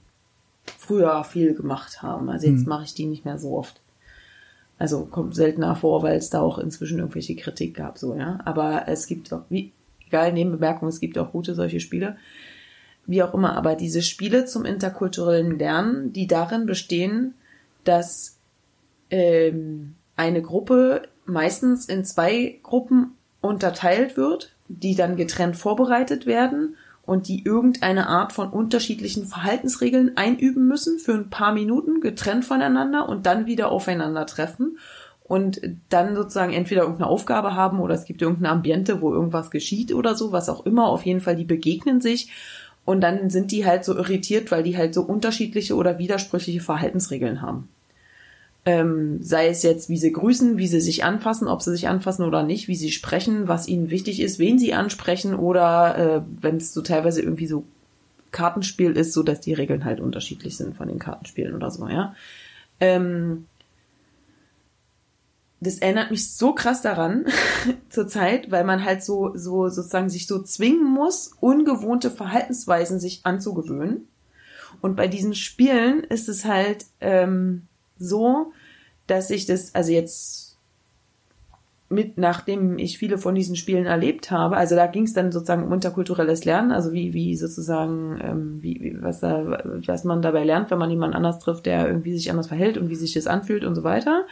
[0.77, 2.29] früher viel gemacht haben.
[2.29, 3.81] Also jetzt mache ich die nicht mehr so oft.
[4.79, 8.39] Also kommt seltener vor, weil es da auch inzwischen irgendwelche Kritik gab, so, ja.
[8.45, 9.71] Aber es gibt auch, wie,
[10.07, 12.17] egal, Nebenbemerkung, es gibt auch gute solche Spiele.
[13.05, 17.35] Wie auch immer, aber diese Spiele zum interkulturellen Lernen, die darin bestehen,
[17.83, 18.37] dass
[19.09, 27.29] ähm, eine Gruppe meistens in zwei Gruppen unterteilt wird, die dann getrennt vorbereitet werden und
[27.29, 33.25] die irgendeine Art von unterschiedlichen Verhaltensregeln einüben müssen für ein paar Minuten, getrennt voneinander und
[33.25, 34.77] dann wieder aufeinandertreffen
[35.27, 39.93] und dann sozusagen entweder irgendeine Aufgabe haben oder es gibt irgendein Ambiente, wo irgendwas geschieht
[39.93, 40.87] oder so, was auch immer.
[40.87, 42.31] Auf jeden Fall, die begegnen sich
[42.85, 47.41] und dann sind die halt so irritiert, weil die halt so unterschiedliche oder widersprüchliche Verhaltensregeln
[47.41, 47.67] haben.
[48.65, 52.23] Ähm, sei es jetzt, wie sie grüßen, wie sie sich anfassen, ob sie sich anfassen
[52.23, 56.57] oder nicht, wie sie sprechen, was ihnen wichtig ist, wen sie ansprechen oder äh, wenn
[56.57, 57.65] es so teilweise irgendwie so
[58.31, 62.13] Kartenspiel ist, so dass die Regeln halt unterschiedlich sind von den Kartenspielen oder so, ja.
[62.79, 63.45] Ähm,
[65.59, 67.25] das erinnert mich so krass daran
[67.89, 73.21] zur Zeit, weil man halt so, so sozusagen sich so zwingen muss, ungewohnte Verhaltensweisen sich
[73.23, 74.07] anzugewöhnen.
[74.81, 77.63] Und bei diesen Spielen ist es halt ähm,
[77.97, 78.51] so,
[79.07, 80.47] dass ich das, also jetzt
[81.89, 85.63] mit, nachdem ich viele von diesen Spielen erlebt habe, also da ging es dann sozusagen
[85.63, 90.43] um interkulturelles Lernen, also wie, wie sozusagen, ähm, wie, wie, was da, was man dabei
[90.43, 93.25] lernt, wenn man jemand anders trifft, der irgendwie sich anders verhält und wie sich das
[93.25, 94.25] anfühlt und so weiter.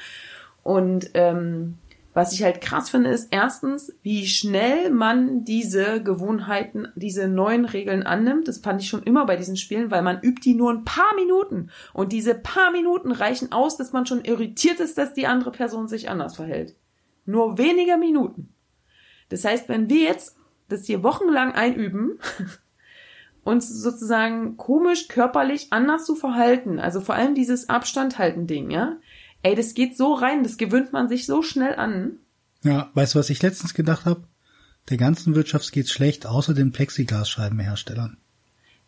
[0.66, 1.78] Und ähm,
[2.16, 8.02] was ich halt krass finde, ist erstens, wie schnell man diese Gewohnheiten, diese neuen Regeln
[8.02, 8.48] annimmt.
[8.48, 11.14] Das fand ich schon immer bei diesen Spielen, weil man übt die nur ein paar
[11.14, 11.70] Minuten.
[11.94, 15.88] Und diese paar Minuten reichen aus, dass man schon irritiert ist, dass die andere Person
[15.88, 16.76] sich anders verhält.
[17.28, 18.50] Nur wenige Minuten.
[19.30, 20.36] Das heißt, wenn wir jetzt
[20.68, 22.18] das hier wochenlang einüben,
[23.44, 28.98] uns sozusagen komisch körperlich anders zu verhalten, also vor allem dieses Abstand halten Ding, ja,
[29.46, 32.14] Ey, das geht so rein, das gewöhnt man sich so schnell an.
[32.64, 34.24] Ja, weißt du, was ich letztens gedacht habe?
[34.90, 38.18] Der ganzen Wirtschaft geht's schlecht, außer den Plexiglasscheibenherstellern.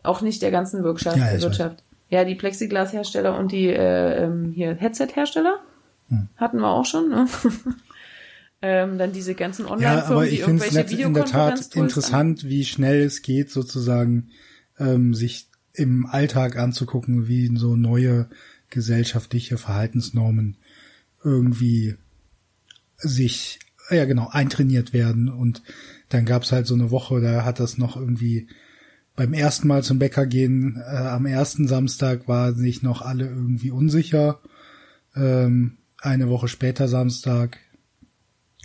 [0.02, 1.16] Auch nicht der ganzen Wirtschaft.
[1.16, 1.84] Ja, Wirtschaft.
[2.10, 5.60] ja die Plexiglashersteller und die äh, ähm, hier Headset-Hersteller
[6.08, 6.28] hm.
[6.34, 7.08] hatten wir auch schon.
[7.08, 7.28] Ne?
[8.62, 12.50] ähm, dann diese ganzen Online-Firmen, ja, aber ich finde es in der Tat interessant, an.
[12.50, 14.30] wie schnell es geht, sozusagen
[14.80, 18.28] ähm, sich im Alltag anzugucken, wie so neue
[18.70, 20.56] gesellschaftliche Verhaltensnormen
[21.24, 21.96] irgendwie
[22.96, 23.58] sich,
[23.90, 25.28] ja genau, eintrainiert werden.
[25.28, 25.62] Und
[26.08, 28.48] dann gab's halt so eine Woche, da hat das noch irgendwie
[29.16, 33.72] beim ersten Mal zum Bäcker gehen, äh, am ersten Samstag waren sich noch alle irgendwie
[33.72, 34.40] unsicher.
[35.16, 37.58] Ähm, eine Woche später Samstag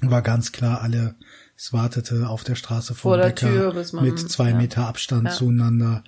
[0.01, 1.15] war ganz klar alle,
[1.57, 4.55] es wartete auf der Straße vor, vor der Bäcker Tür, man, mit zwei ja.
[4.57, 5.33] Meter Abstand ja.
[5.33, 6.03] zueinander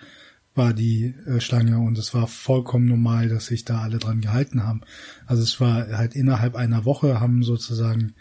[0.56, 4.64] war die äh, Schlange und es war vollkommen normal, dass sich da alle dran gehalten
[4.64, 4.82] haben.
[5.26, 8.16] Also es war halt innerhalb einer Woche haben sozusagen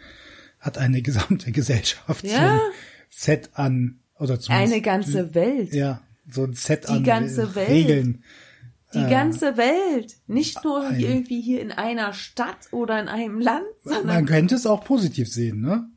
[0.60, 2.32] hat eine gesamte Gesellschaft ja.
[2.32, 2.60] so ein
[3.10, 5.72] Set an oder zumindest eine ganze Welt.
[5.72, 7.68] Ja, so ein Set die an ganze Welt.
[7.68, 8.24] Regeln.
[8.94, 13.40] Die äh, ganze Welt, nicht nur ein, irgendwie hier in einer Stadt oder in einem
[13.40, 15.88] Land, sondern man könnte es auch positiv sehen, ne?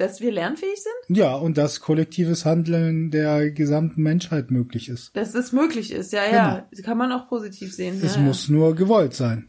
[0.00, 1.14] Dass wir lernfähig sind?
[1.14, 5.14] Ja, und dass kollektives Handeln der gesamten Menschheit möglich ist.
[5.14, 6.66] Dass es möglich ist, ja, ja.
[6.70, 6.82] Genau.
[6.86, 8.00] Kann man auch positiv sehen.
[8.02, 8.54] Es ja, muss ja.
[8.54, 9.48] nur gewollt sein.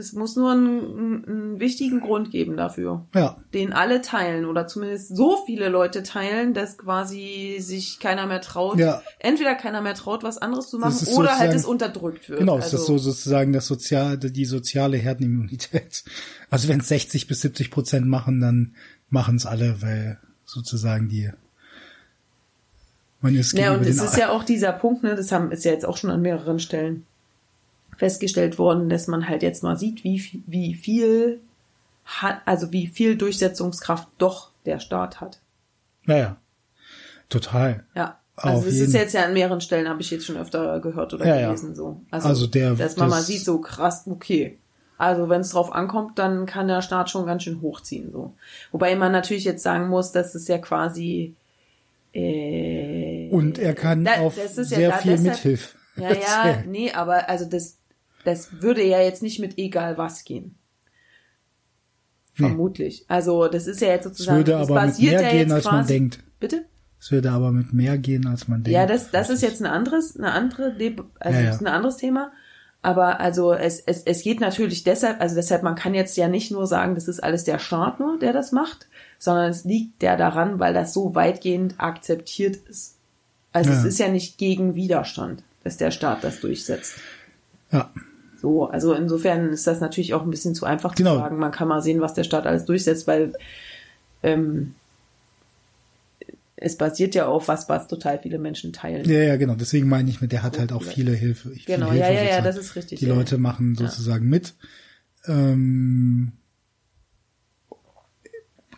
[0.00, 3.06] Es muss nur einen, einen, wichtigen Grund geben dafür.
[3.14, 3.36] Ja.
[3.54, 8.78] Den alle teilen oder zumindest so viele Leute teilen, dass quasi sich keiner mehr traut.
[8.78, 9.02] Ja.
[9.18, 12.40] Entweder keiner mehr traut, was anderes zu machen oder halt es unterdrückt wird.
[12.40, 16.04] Genau, also, es ist so sozusagen das sozial, die soziale Herdenimmunität.
[16.50, 18.74] Also wenn es 60 bis 70 Prozent machen, dann
[19.08, 21.30] machen es alle, weil sozusagen die
[23.20, 25.72] man ist Ja, und es ist ja auch dieser Punkt, ne, das haben ist ja
[25.72, 27.04] jetzt auch schon an mehreren Stellen
[28.00, 31.40] festgestellt worden, dass man halt jetzt mal sieht, wie wie viel
[32.06, 35.40] hat, also wie viel Durchsetzungskraft doch der Staat hat.
[36.06, 36.38] Naja,
[37.28, 37.84] total.
[37.94, 38.16] Ja.
[38.36, 41.26] Also es ist jetzt ja an mehreren Stellen, habe ich jetzt schon öfter gehört oder
[41.26, 41.74] ja, gelesen, ja.
[41.74, 42.00] so.
[42.10, 44.56] Also, also der, dass man mal sieht, so krass, okay,
[44.96, 48.12] also wenn es drauf ankommt, dann kann der Staat schon ganz schön hochziehen.
[48.12, 48.32] So.
[48.72, 51.34] Wobei man natürlich jetzt sagen muss, dass es ja quasi
[52.14, 55.78] äh, und er kann da, auf sehr ja viel deshalb, Mithilfe.
[55.96, 57.76] Ja, ja, nee, aber also das,
[58.24, 60.56] das würde ja jetzt nicht mit egal was gehen.
[62.34, 63.04] Vermutlich.
[63.08, 64.40] Also das ist ja jetzt sozusagen.
[64.40, 66.20] Es würde aber mit mehr ja gehen, als quasi, man denkt.
[66.38, 66.64] Bitte?
[66.98, 68.74] Es würde aber mit mehr gehen, als man denkt.
[68.74, 70.74] Ja, das, das ist jetzt ein anderes, eine andere,
[71.18, 71.58] also ja, ja.
[71.58, 72.32] ein anderes Thema.
[72.82, 76.50] Aber also es, es, es geht natürlich deshalb, also deshalb, man kann jetzt ja nicht
[76.50, 78.86] nur sagen, das ist alles der Staat nur, der das macht,
[79.18, 82.96] sondern es liegt ja daran, weil das so weitgehend akzeptiert ist.
[83.52, 83.78] Also ja.
[83.78, 86.94] es ist ja nicht gegen Widerstand, dass der Staat das durchsetzt.
[87.70, 87.90] Ja.
[88.40, 91.14] So, also insofern ist das natürlich auch ein bisschen zu einfach genau.
[91.14, 91.38] zu sagen.
[91.38, 93.34] Man kann mal sehen, was der Staat alles durchsetzt, weil
[94.22, 94.74] ähm,
[96.56, 99.08] es basiert ja auf was, was total viele Menschen teilen.
[99.08, 99.54] Ja, ja, genau.
[99.54, 101.52] Deswegen meine ich mit, der hat halt auch viele Hilfe.
[101.66, 102.98] Genau, Hilfe ja, ja, ja, das ist richtig.
[102.98, 103.14] Die ja.
[103.14, 104.30] Leute machen sozusagen ja.
[104.30, 104.54] mit.
[105.26, 106.32] Ähm,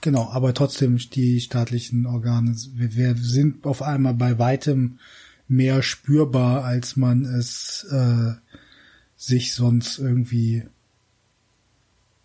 [0.01, 4.99] genau, aber trotzdem die staatlichen Organe, wir, wir sind auf einmal bei weitem
[5.47, 8.33] mehr spürbar, als man es äh,
[9.23, 10.65] sich sonst irgendwie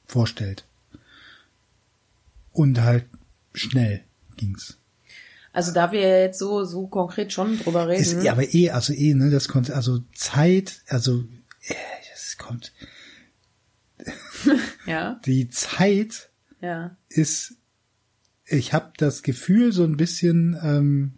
[0.08, 0.66] vorstellt.
[2.52, 3.06] Und halt
[3.54, 4.04] schnell
[4.36, 4.80] ging's.
[5.54, 8.02] Also da wir jetzt so so konkret schon drüber reden.
[8.02, 11.24] Ist, ja, aber eh, also eh, ne, das kommt, also Zeit, also
[11.68, 11.76] äh,
[12.16, 12.74] es kommt.
[14.88, 15.20] ja.
[15.26, 16.32] Die Zeit
[16.62, 16.98] Ja.
[17.10, 17.58] ist,
[18.46, 21.14] ich habe das Gefühl so ein bisschen, ähm,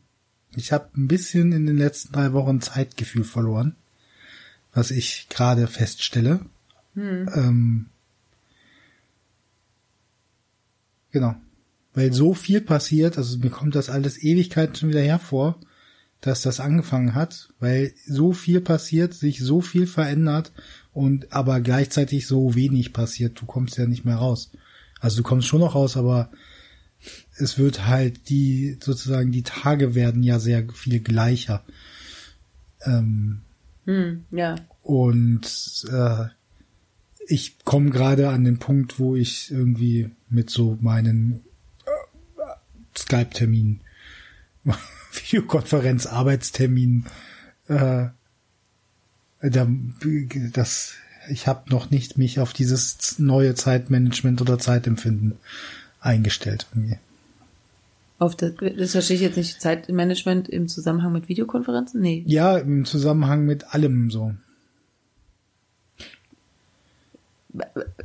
[0.57, 3.77] ich habe ein bisschen in den letzten drei Wochen Zeitgefühl verloren,
[4.73, 6.41] was ich gerade feststelle.
[7.35, 7.85] Ähm,
[11.11, 11.35] genau.
[11.93, 15.59] Weil so viel passiert, also mir kommt das alles Ewigkeiten schon wieder hervor,
[16.21, 20.51] dass das angefangen hat, weil so viel passiert, sich so viel verändert
[20.93, 23.39] und aber gleichzeitig so wenig passiert.
[23.39, 24.51] Du kommst ja nicht mehr raus.
[24.99, 26.29] Also du kommst schon noch raus, aber
[27.37, 31.63] es wird halt die sozusagen die Tage werden ja sehr viel gleicher.
[32.81, 33.41] Ähm,
[33.89, 34.55] Hm, ja.
[34.83, 36.25] und äh,
[37.27, 41.41] ich komme gerade an den Punkt, wo ich irgendwie mit so meinen
[41.87, 43.81] äh, Skype-Terminen,
[45.11, 47.07] Videokonferenz, Arbeitsterminen,
[47.67, 48.09] äh,
[49.41, 49.67] da,
[50.53, 50.93] das,
[51.31, 55.33] ich habe noch nicht mich auf dieses neue Zeitmanagement oder Zeitempfinden
[55.99, 56.67] eingestellt.
[56.75, 56.99] Irgendwie.
[58.19, 59.61] Auf das, das verstehe ich jetzt nicht.
[59.61, 62.01] Zeitmanagement im Zusammenhang mit Videokonferenzen?
[62.01, 62.23] Nee.
[62.27, 64.33] Ja, im Zusammenhang mit allem so.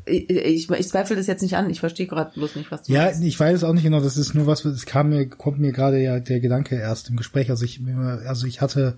[0.07, 1.69] Ich, ich, ich zweifle das jetzt nicht an.
[1.69, 3.23] Ich verstehe gerade bloß nicht, was du Ja, meinst.
[3.23, 6.01] ich weiß auch nicht genau, das ist nur was, es kam mir, kommt mir gerade
[6.03, 7.51] ja der Gedanke erst im Gespräch.
[7.51, 7.81] Also ich,
[8.27, 8.97] also ich hatte,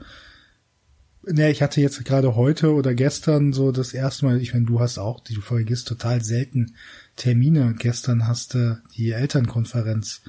[1.25, 4.79] ne, ich hatte jetzt gerade heute oder gestern so das erste Mal, ich meine, du
[4.81, 6.75] hast auch, du vergisst total selten
[7.17, 7.75] Termine.
[7.79, 10.23] Gestern hast du die Elternkonferenz,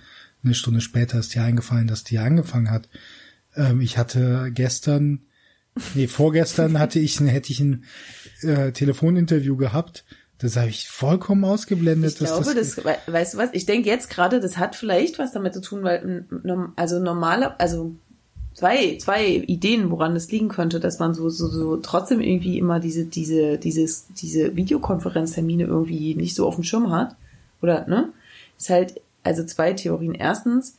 [0.48, 2.90] eine Stunde später ist dir eingefallen, dass die angefangen hat.
[3.56, 5.22] Ähm, ich hatte gestern,
[5.96, 7.84] nee, vorgestern hatte ich, hätte ich ein
[8.42, 10.06] äh, Telefoninterview gehabt.
[10.40, 12.12] Das habe ich vollkommen ausgeblendet.
[12.12, 13.50] Ich glaube, das, we- weißt du was?
[13.54, 16.26] Ich denke jetzt gerade, das hat vielleicht was damit zu tun, weil
[16.76, 17.96] also normale, also
[18.54, 22.80] zwei zwei Ideen, woran das liegen könnte, dass man so so, so trotzdem irgendwie immer
[22.80, 27.16] diese diese dieses diese Videokonferenztermine irgendwie nicht so auf dem Schirm hat
[27.64, 28.10] oder ne?
[28.60, 30.16] Ist halt also zwei Theorien.
[30.16, 30.78] Erstens,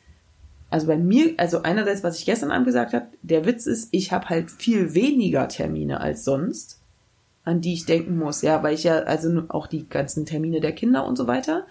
[0.71, 4.13] also bei mir, also einerseits, was ich gestern Abend gesagt habe, der Witz ist, ich
[4.13, 6.79] habe halt viel weniger Termine als sonst
[7.49, 10.73] an die ich denken muss, ja, weil ich ja, also auch die ganzen Termine der
[10.73, 11.67] Kinder und so weiter.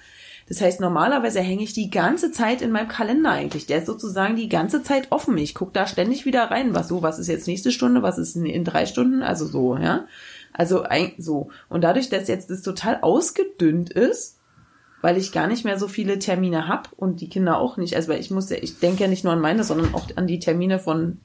[0.49, 3.67] Das heißt, normalerweise hänge ich die ganze Zeit in meinem Kalender eigentlich.
[3.67, 5.37] Der ist sozusagen die ganze Zeit offen.
[5.37, 8.35] Ich gucke da ständig wieder rein, was so, was ist jetzt nächste Stunde, was ist
[8.35, 10.07] in, in drei Stunden, also so, ja.
[10.51, 10.83] Also
[11.19, 11.49] so.
[11.69, 14.36] Und dadurch, dass jetzt das total ausgedünnt ist,
[15.01, 17.95] weil ich gar nicht mehr so viele Termine hab und die Kinder auch nicht.
[17.95, 20.27] Also weil ich muss ja, ich denke ja nicht nur an meine, sondern auch an
[20.27, 21.19] die Termine von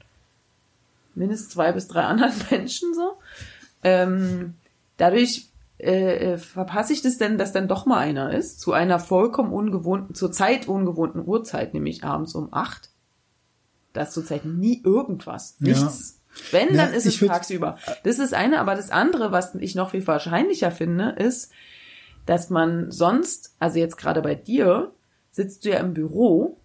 [1.15, 3.17] mindestens zwei bis drei anderen Menschen so.
[3.83, 4.55] Ähm,
[4.97, 5.47] dadurch
[5.79, 9.51] äh, äh, verpasse ich das denn, dass dann doch mal einer ist, zu einer vollkommen
[9.51, 12.89] ungewohnten, zur Zeit ungewohnten Uhrzeit, nämlich abends um acht.
[13.91, 15.57] Da ist zurzeit nie irgendwas.
[15.59, 15.69] Ja.
[15.69, 16.19] Nichts.
[16.51, 17.77] Wenn, Ja, dann ist es tagsüber.
[18.03, 21.51] Das ist eine, aber das andere, was ich noch viel wahrscheinlicher finde, ist,
[22.25, 24.91] dass man sonst, also jetzt gerade bei dir,
[25.31, 26.57] sitzt du ja im Büro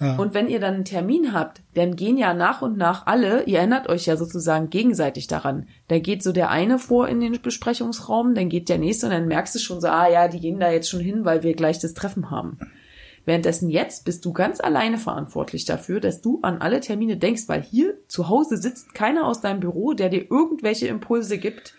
[0.00, 0.16] Ja.
[0.16, 3.58] und wenn ihr dann einen Termin habt, dann gehen ja nach und nach alle, ihr
[3.58, 5.68] erinnert euch ja sozusagen gegenseitig daran.
[5.88, 9.28] Da geht so der eine vor in den Besprechungsraum, dann geht der nächste und dann
[9.28, 11.78] merkst du schon so, ah ja, die gehen da jetzt schon hin, weil wir gleich
[11.78, 12.58] das Treffen haben.
[13.24, 17.60] Währenddessen jetzt bist du ganz alleine verantwortlich dafür, dass du an alle Termine denkst, weil
[17.60, 21.74] hier zu Hause sitzt keiner aus deinem Büro, der dir irgendwelche Impulse gibt.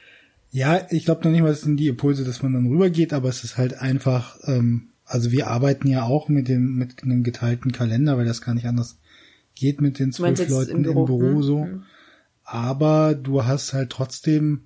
[0.58, 3.30] Ja, ich glaube noch nicht mal, es sind die Impulse, dass man dann rübergeht, aber
[3.30, 7.72] es ist halt einfach, ähm, also wir arbeiten ja auch mit dem, mit einem geteilten
[7.72, 8.98] Kalender, weil das gar nicht anders
[9.54, 11.64] geht mit den zwölf Leuten im im Büro, Büro hm, so.
[11.64, 11.84] hm.
[12.44, 14.62] Aber du hast halt trotzdem,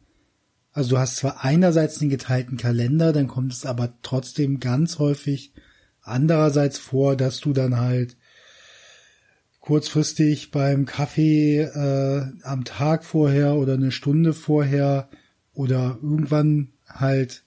[0.72, 5.52] also du hast zwar einerseits den geteilten Kalender, dann kommt es aber trotzdem ganz häufig
[6.04, 8.16] andererseits vor, dass du dann halt
[9.60, 15.10] kurzfristig beim Kaffee äh, am Tag vorher oder eine Stunde vorher
[15.54, 17.44] oder irgendwann halt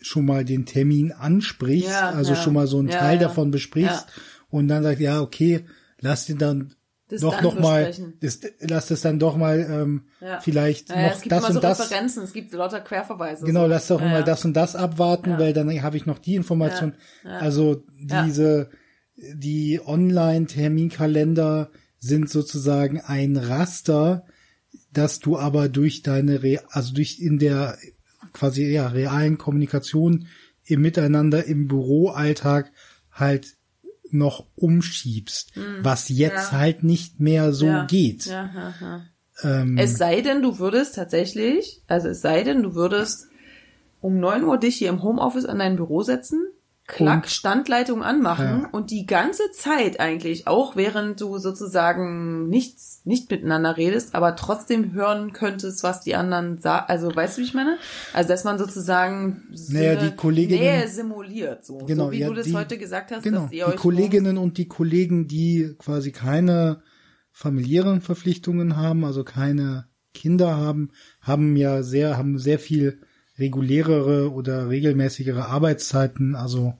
[0.00, 2.36] schon mal den Termin ansprichst, Ja, also ja.
[2.42, 4.06] schon mal so einen Ja, Teil davon besprichst
[4.50, 5.64] und dann sagt, ja, okay,
[6.00, 6.74] lass den dann
[7.08, 10.02] Das doch dann noch mal, das, lass das dann doch mal ähm,
[10.40, 11.80] vielleicht noch es gibt das immer so und das.
[11.80, 13.44] Referenzen, es gibt lauter Querverweise.
[13.44, 13.66] Genau, so.
[13.68, 16.94] lass doch mal das und das abwarten, weil dann habe ich noch die Information.
[17.22, 18.70] Also diese,
[19.16, 24.24] die Online-Terminkalender sind sozusagen ein Raster,
[24.92, 27.78] dass du aber durch deine, Re also durch in der
[28.32, 30.26] quasi ja, realen Kommunikation
[30.64, 32.70] im Miteinander im Büroalltag
[33.10, 33.56] halt
[34.10, 36.58] noch umschiebst, was jetzt ja.
[36.58, 37.86] halt nicht mehr so ja.
[37.86, 38.26] geht.
[38.26, 39.06] Ja.
[39.42, 43.28] Ähm, Es sei denn, du würdest tatsächlich, also es sei denn, du würdest
[44.00, 46.40] um 9 Uhr dich hier im Homeoffice an dein Büro setzen,
[46.86, 48.68] klack, Standleitung anmachen Ja.
[48.72, 54.92] und die ganze Zeit eigentlich, auch während du sozusagen nichts, nicht miteinander redest, aber trotzdem
[54.92, 56.84] hören könntest, was die anderen sagen.
[56.88, 57.78] Also weißt du, wie ich meine?
[58.12, 62.34] Also dass man sozusagen Naja, die Kolleginnen- Nähe simuliert, so, Genau, so wie ja, du
[62.34, 65.74] das die- heute gesagt hast, genau, dass ihr die euch Kolleginnen und die Kollegen, die
[65.78, 66.82] quasi keine
[67.30, 73.00] familiären Verpflichtungen haben, also keine Kinder haben, haben ja sehr, haben sehr viel
[73.38, 76.74] regulärere oder regelmäßigere Arbeitszeiten, also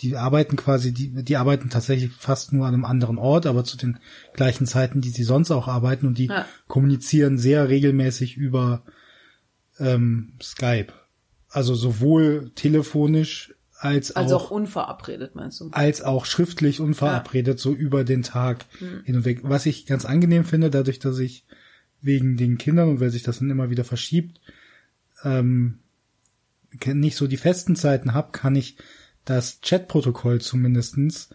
[0.00, 3.76] die arbeiten quasi, die, die arbeiten tatsächlich fast nur an einem anderen Ort, aber zu
[3.76, 3.98] den
[4.32, 6.46] gleichen Zeiten, die sie sonst auch arbeiten und die Ja.
[6.68, 8.82] kommunizieren sehr regelmäßig über
[9.78, 10.92] ähm, Skype.
[11.50, 15.70] Also sowohl telefonisch als, also auch auch unverabredet, meinst du?
[15.72, 18.66] als auch schriftlich unverabredet, so über den Tag
[19.04, 19.40] hin und weg.
[19.42, 21.44] Was ich ganz angenehm finde, dadurch, dass ich
[22.02, 24.40] wegen den Kindern und weil sich das dann immer wieder verschiebt,
[25.24, 25.78] ähm,
[26.86, 28.76] nicht so die festen Zeiten hab, kann ich
[29.24, 31.30] das Chatprotokoll zumindestens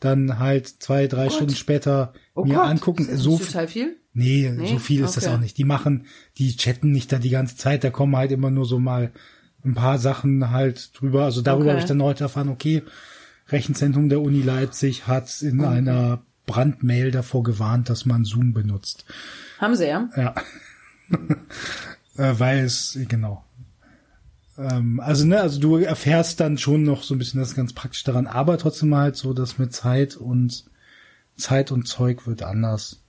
[0.00, 1.34] dann halt zwei, drei Gott.
[1.36, 3.02] Stunden später Oh mir Gott, angucken.
[3.04, 3.96] ist das So total viel?
[4.12, 4.68] nee, Nee?
[4.68, 5.34] so viel ist das Okay.
[5.34, 5.56] auch nicht.
[5.58, 6.06] Die machen,
[6.38, 9.12] die chatten nicht da die ganze Zeit, da kommen halt immer nur so mal
[9.64, 11.24] ein paar Sachen halt drüber.
[11.24, 11.70] Also darüber Okay.
[11.70, 12.82] habe ich dann heute erfahren, okay,
[13.48, 19.04] Rechenzentrum der Uni Leipzig hat in einer Brandmail davor gewarnt, dass man Zoom benutzt.
[19.58, 20.08] Haben sie, ja?
[20.16, 20.34] Ja.
[22.18, 23.44] äh, weil es, genau.
[24.58, 28.04] Ähm, also, ne, also du erfährst dann schon noch so ein bisschen das ganz praktisch
[28.04, 30.64] daran, aber trotzdem halt so, dass mit Zeit und
[31.36, 33.00] Zeit und Zeug wird anders.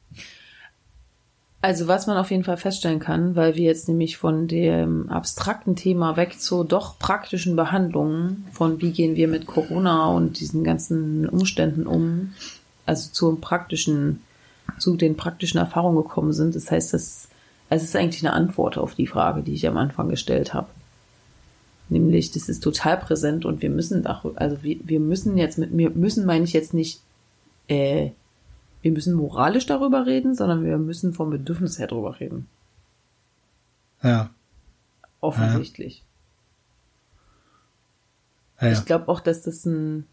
[1.59, 5.75] Also was man auf jeden Fall feststellen kann, weil wir jetzt nämlich von dem abstrakten
[5.75, 11.27] Thema weg zu doch praktischen Behandlungen von wie gehen wir mit Corona und diesen ganzen
[11.27, 12.33] Umständen um,
[12.85, 14.21] also zum praktischen,
[14.77, 16.55] zu den praktischen Erfahrungen gekommen sind.
[16.55, 17.27] Das heißt, das,
[17.69, 20.67] es ist eigentlich eine Antwort auf die Frage, die ich am Anfang gestellt habe.
[21.89, 25.89] Nämlich, das ist total präsent und wir müssen also wir, wir müssen jetzt mit, wir
[25.91, 27.01] müssen meine ich jetzt nicht,
[27.67, 28.11] äh,
[28.81, 32.47] wir müssen moralisch darüber reden, sondern wir müssen vom Bedürfnis her darüber reden.
[34.03, 34.29] Ja.
[35.21, 36.03] Offensichtlich.
[38.61, 38.73] ja, ja.
[38.73, 40.05] Ich glaube auch, dass das ein,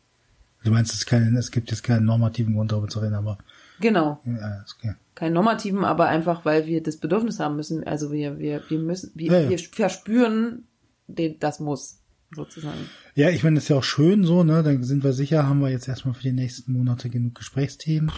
[0.64, 3.36] Du meinst, es, kein, es gibt jetzt keinen normativen Grund darüber zu reden, aber
[3.80, 4.94] genau, ja, okay.
[5.14, 7.84] kein normativen, aber einfach, weil wir das Bedürfnis haben müssen.
[7.84, 9.50] Also wir, wir, wir müssen, wir, Ja, ja.
[9.50, 10.64] wir verspüren,
[11.06, 12.00] den, das muss,
[12.34, 12.88] sozusagen.
[13.14, 14.62] Ja, ich meine, das ist ja auch schön so, ne?
[14.62, 18.10] Dann sind wir sicher, haben wir jetzt erstmal für die nächsten Monate genug Gesprächsthemen.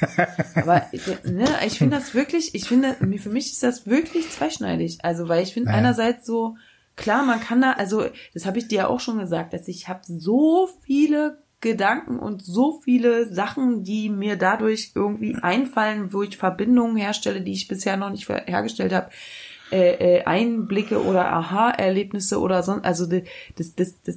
[0.54, 0.86] Aber
[1.24, 4.98] ne, ich finde das wirklich, ich finde, für mich ist das wirklich zweischneidig.
[5.02, 5.78] Also, weil ich finde Naja.
[5.78, 6.56] einerseits so,
[6.96, 8.04] klar, man kann da, also
[8.34, 12.44] das habe ich dir ja auch schon gesagt, dass ich habe so viele Gedanken und
[12.44, 17.96] so viele Sachen, die mir dadurch irgendwie einfallen, wo ich Verbindungen herstelle, die ich bisher
[17.96, 19.10] noch nicht hergestellt habe.
[19.72, 24.16] Äh, äh, Einblicke oder Aha-Erlebnisse oder sonst, also das, das, das,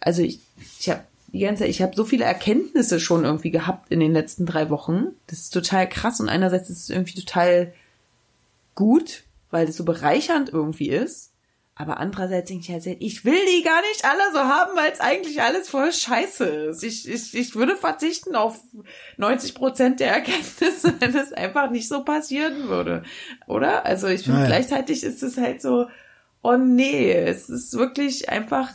[0.00, 0.40] also ich,
[0.78, 1.02] ich habe
[1.32, 4.68] die ganze Zeit, ich habe so viele Erkenntnisse schon irgendwie gehabt in den letzten drei
[4.68, 5.08] Wochen.
[5.28, 7.72] Das ist total krass und einerseits ist es irgendwie total
[8.74, 11.30] gut, weil es so bereichernd irgendwie ist.
[11.78, 15.00] Aber andererseits denke ich halt, ich will die gar nicht alle so haben, weil es
[15.00, 16.82] eigentlich alles voll scheiße ist.
[16.82, 18.58] Ich, ich, ich würde verzichten auf
[19.18, 23.02] 90 Prozent der Erkenntnisse, wenn es einfach nicht so passieren würde.
[23.46, 23.84] Oder?
[23.84, 25.86] Also ich finde, gleichzeitig ist es halt so,
[26.42, 28.70] oh nee, es ist wirklich einfach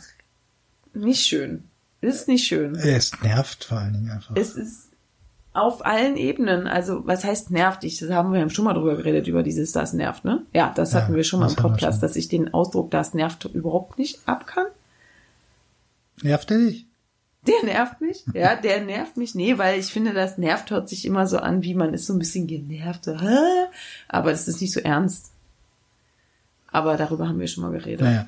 [0.94, 1.64] nicht schön.
[2.00, 2.76] Es ist nicht schön.
[2.76, 4.36] Es nervt vor allen Dingen einfach.
[4.36, 4.91] Es ist
[5.54, 6.66] auf allen Ebenen.
[6.66, 7.84] Also, was heißt nervt?
[7.84, 10.44] Ich, das haben wir ja schon mal drüber geredet, über dieses, das nervt, ne?
[10.54, 12.08] Ja, das hatten Ja, wir schon mal im Podcast, schon.
[12.08, 14.66] dass ich den Ausdruck, das nervt, überhaupt nicht ab kann.
[16.22, 16.86] Nervt er dich?
[17.46, 18.24] Der nervt mich.
[18.34, 19.34] Ja, der nervt mich.
[19.34, 22.12] Nee, weil ich finde, das nervt hört sich immer so an, wie man ist so
[22.12, 23.04] ein bisschen genervt.
[23.04, 23.16] So?
[24.08, 25.32] Aber das ist nicht so ernst.
[26.70, 28.00] Aber darüber haben wir schon mal geredet.
[28.02, 28.26] Naja.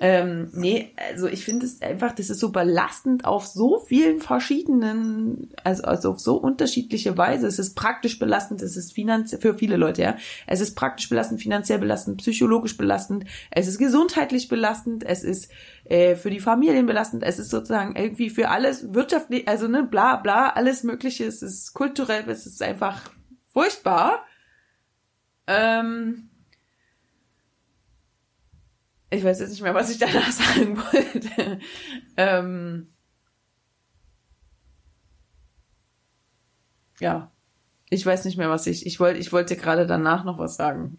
[0.00, 5.50] Ähm, nee, also ich finde es einfach, das ist so belastend auf so vielen verschiedenen,
[5.64, 7.46] also, also auf so unterschiedliche Weise.
[7.46, 10.16] Es ist praktisch belastend, es ist finanziell, für viele Leute, ja.
[10.46, 15.50] Es ist praktisch belastend, finanziell belastend, psychologisch belastend, es ist gesundheitlich belastend, es ist
[15.84, 20.16] äh, für die Familien belastend, es ist sozusagen irgendwie für alles wirtschaftlich, also ne, bla
[20.16, 23.10] bla, alles mögliche, es ist kulturell, es ist einfach
[23.52, 24.24] furchtbar.
[25.46, 26.28] Ähm,
[29.10, 31.60] ich weiß jetzt nicht mehr, was ich danach sagen wollte.
[32.16, 32.88] ähm,
[37.00, 37.30] ja,
[37.90, 38.86] ich weiß nicht mehr, was ich.
[38.86, 40.98] Ich wollte, ich wollte gerade danach noch was sagen,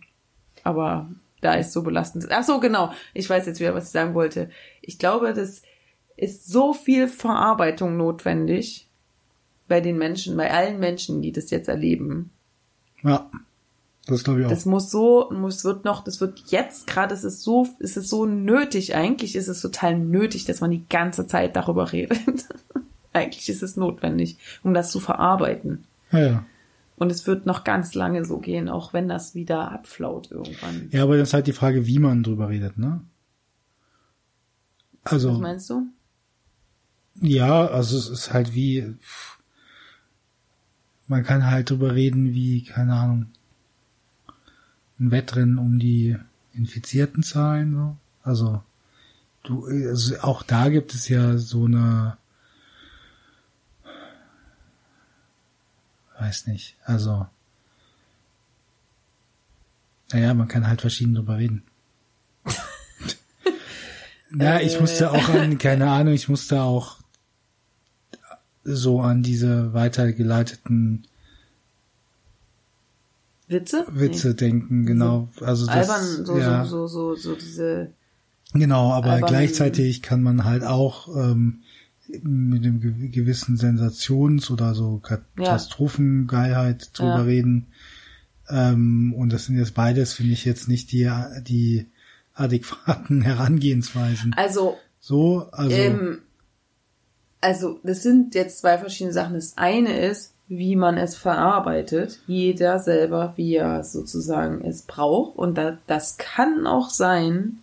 [0.63, 1.09] aber
[1.41, 2.27] da ist so belastend.
[2.31, 2.91] Ach so, genau.
[3.13, 4.49] Ich weiß jetzt wieder, was ich sagen wollte.
[4.81, 5.61] Ich glaube, dass
[6.19, 8.87] ist so viel Verarbeitung notwendig
[9.69, 12.31] bei den Menschen, bei allen Menschen, die das jetzt erleben.
[13.03, 13.29] Ja.
[14.09, 14.49] Das glaube ich auch.
[14.49, 18.09] Das muss so, muss wird noch, das wird jetzt gerade, es ist so, es ist
[18.09, 18.95] so nötig.
[18.95, 22.45] Eigentlich ist es total nötig, dass man die ganze Zeit darüber redet.
[23.13, 25.85] Eigentlich ist es notwendig, um das zu verarbeiten.
[26.11, 26.45] Ja, ja.
[26.97, 30.89] Und es wird noch ganz lange so gehen, auch wenn das wieder abflaut irgendwann.
[30.91, 33.01] Ja, aber das ist halt die Frage, wie man drüber redet, ne?
[35.03, 35.31] Also.
[35.31, 35.87] Was meinst du?
[37.21, 38.95] Ja, also es ist halt wie,
[41.07, 43.27] man kann halt drüber reden wie, keine Ahnung,
[44.99, 46.17] ein Wettrennen um die
[46.53, 47.97] infizierten Zahlen, so.
[48.23, 48.63] Also,
[49.43, 52.17] du, also auch da gibt es ja so eine,
[56.19, 57.27] weiß nicht, also,
[60.11, 61.63] naja, man kann halt verschieden drüber reden.
[64.37, 66.99] ja, ich musste auch an, keine Ahnung, ich musste auch
[68.63, 71.07] so an diese weitergeleiteten
[73.49, 73.85] Witze?
[73.89, 74.33] Witze nee.
[74.35, 75.27] denken, genau.
[75.41, 76.65] Also das, Albern, so, ja.
[76.65, 77.91] so, so, so, so diese.
[78.53, 79.29] Genau, aber Albern.
[79.29, 81.63] gleichzeitig kann man halt auch ähm,
[82.07, 82.79] mit einem
[83.11, 87.23] gewissen Sensations- oder so Katastrophengeilheit drüber ja.
[87.23, 87.67] reden.
[88.49, 91.87] Ähm, und das sind jetzt beides, finde ich, jetzt nicht die, die
[92.33, 94.33] adäquaten Herangehensweisen.
[94.35, 94.77] Also.
[94.99, 95.75] So, also.
[95.75, 96.19] Ähm,
[97.41, 99.35] also, das sind jetzt zwei verschiedene Sachen.
[99.35, 102.19] Das eine ist, wie man es verarbeitet.
[102.25, 105.37] Jeder selber, wie er sozusagen es braucht.
[105.37, 107.59] Und da, das kann auch sein,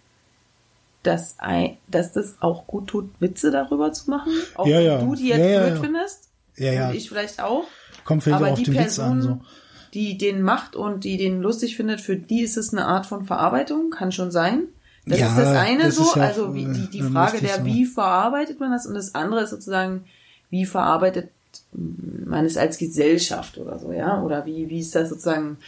[1.03, 4.33] dass, ein, dass das auch gut tut, Witze darüber zu machen.
[4.55, 5.01] Auch ja, ja.
[5.01, 6.29] wenn du die jetzt ja, blöd findest.
[6.57, 6.89] Ja, ja.
[6.89, 7.65] Und ich vielleicht auch.
[8.05, 9.41] Kommt vielleicht Aber auch auf die den Person, Witz an, so.
[9.93, 13.25] die den macht und die den lustig findet, für die ist es eine Art von
[13.25, 14.69] Verarbeitung, kann schon sein.
[15.07, 17.65] Das ist das eine das so, also wie, die, die äh, Frage der, so.
[17.65, 20.05] wie verarbeitet man das und das andere ist sozusagen,
[20.51, 21.31] wie verarbeitet
[21.77, 25.59] man es als Gesellschaft oder so, ja, oder wie, wie ist das sozusagen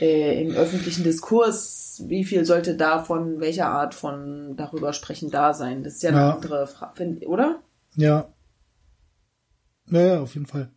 [0.00, 5.54] äh, im öffentlichen Diskurs, wie viel sollte da von welcher Art von darüber sprechen da
[5.54, 5.82] sein?
[5.82, 6.30] Das ist ja eine Ja.
[6.34, 7.60] andere Frage, oder?
[7.96, 8.28] Ja.
[9.86, 10.70] Naja, auf jeden Fall.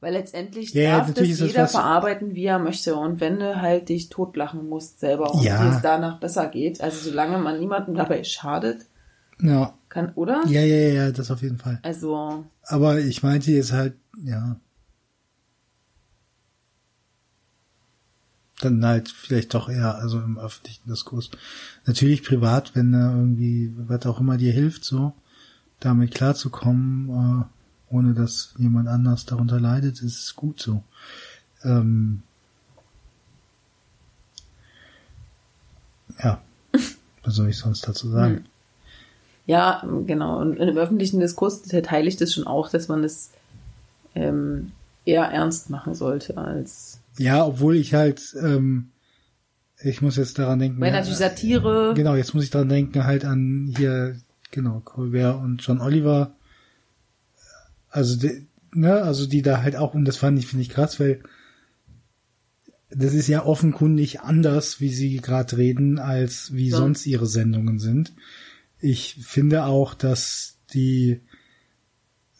[0.00, 2.94] Weil letztendlich Ja, darf das ist das jeder was- verarbeiten, wie er möchte.
[2.94, 5.60] Und wenn du halt dich totlachen musst selber und Ja.
[5.64, 8.82] dir es danach besser geht, also solange man niemandem dabei schadet,
[9.40, 9.74] Ja.
[9.88, 10.44] kann, oder?
[10.46, 11.78] Ja, ja, ja, ja, das auf jeden Fall.
[11.82, 14.56] Also, Aber ich meinte jetzt halt, ja.
[18.60, 21.30] Dann halt vielleicht doch eher, also im öffentlichen Diskurs.
[21.86, 25.14] Natürlich privat, wenn da irgendwie, was auch immer dir hilft, so,
[25.78, 30.82] damit klarzukommen, äh, ohne dass jemand anders darunter leidet, ist es gut so.
[31.62, 32.22] Ähm,
[36.22, 36.42] ja.
[37.22, 38.36] Was soll ich sonst dazu sagen?
[38.36, 38.44] Hm.
[39.48, 40.40] Ja, genau.
[40.40, 43.30] Und im öffentlichen Diskurs teile ich das schon auch, dass man das
[44.14, 44.72] ähm,
[45.06, 47.00] eher ernst machen sollte als.
[47.16, 48.90] Ja, obwohl ich halt, ähm,
[49.80, 50.78] ich muss jetzt daran denken.
[50.82, 51.94] Weil ja, natürlich Satire.
[51.96, 54.20] Genau, jetzt muss ich daran denken, halt an hier,
[54.50, 56.34] genau, Colbert und John Oliver.
[57.88, 61.00] Also, die, ne, also die da halt auch, und das fand ich, finde ich krass,
[61.00, 61.22] weil
[62.90, 66.80] das ist ja offenkundig anders, wie sie gerade reden, als wie Sonst.
[66.80, 68.12] sonst ihre Sendungen sind.
[68.80, 71.20] Ich finde auch, dass die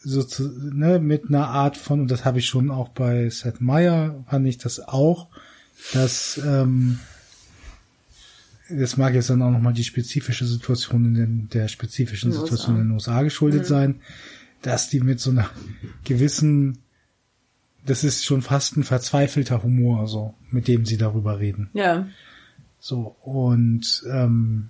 [0.01, 3.59] so zu, ne, mit einer Art von, und das habe ich schon auch bei Seth
[3.59, 5.27] Meyer, fand ich das auch,
[5.93, 6.99] dass ähm,
[8.69, 12.83] das mag jetzt dann auch nochmal die spezifische Situation in den, der spezifischen Situation in
[12.83, 14.01] den USA geschuldet sein,
[14.61, 15.49] dass die mit so einer
[16.03, 16.79] gewissen,
[17.85, 21.69] das ist schon fast ein verzweifelter Humor, so, mit dem sie darüber reden.
[21.73, 22.07] Ja.
[22.79, 24.69] So, und ähm,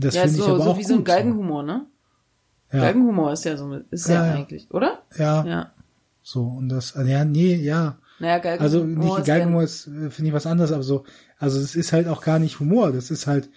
[0.00, 0.88] das ja, finde ich so, aber so auch wie gut.
[0.88, 1.86] so ein Geigenhumor, ne?
[2.72, 5.02] Ja, Geigenhumor ist ja so, ist ja, Ja, eigentlich, oder?
[5.16, 5.72] ja, Ja.
[6.22, 8.62] so, und das, ja, nee, ja, Naja, Geigenhumor.
[8.62, 11.04] Also nicht ist Geigenhumor ist, äh, finde ich was anderes, aber so,
[11.38, 13.50] also es ist halt auch gar nicht Humor, das ist halt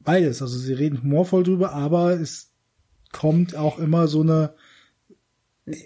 [0.00, 0.42] beides.
[0.42, 2.50] Also sie reden humorvoll drüber, aber es
[3.12, 4.54] kommt auch immer so eine
[5.66, 5.76] äh,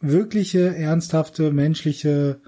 [0.00, 2.40] wirkliche, ernsthafte, menschliche,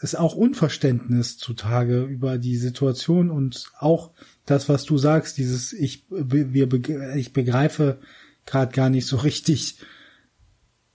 [0.00, 4.10] ist auch Unverständnis zutage über die Situation und auch
[4.46, 6.72] das, was du sagst, dieses ich wir
[7.16, 7.98] ich begreife
[8.46, 9.78] gerade gar nicht so richtig,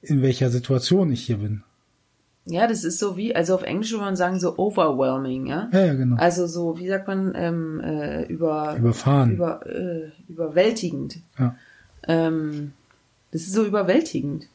[0.02, 1.64] in welcher Situation ich hier bin.
[2.46, 5.70] Ja, das ist so wie, also auf Englisch würde man sagen, so overwhelming, ja?
[5.72, 6.16] Ja, ja, genau.
[6.16, 9.34] Also so, wie sagt man, ähm, äh, über, Überfahren.
[9.34, 11.20] über, äh, überwältigend.
[11.38, 11.56] Ja.
[12.08, 12.74] Ähm,
[13.32, 14.48] das ist so überwältigend.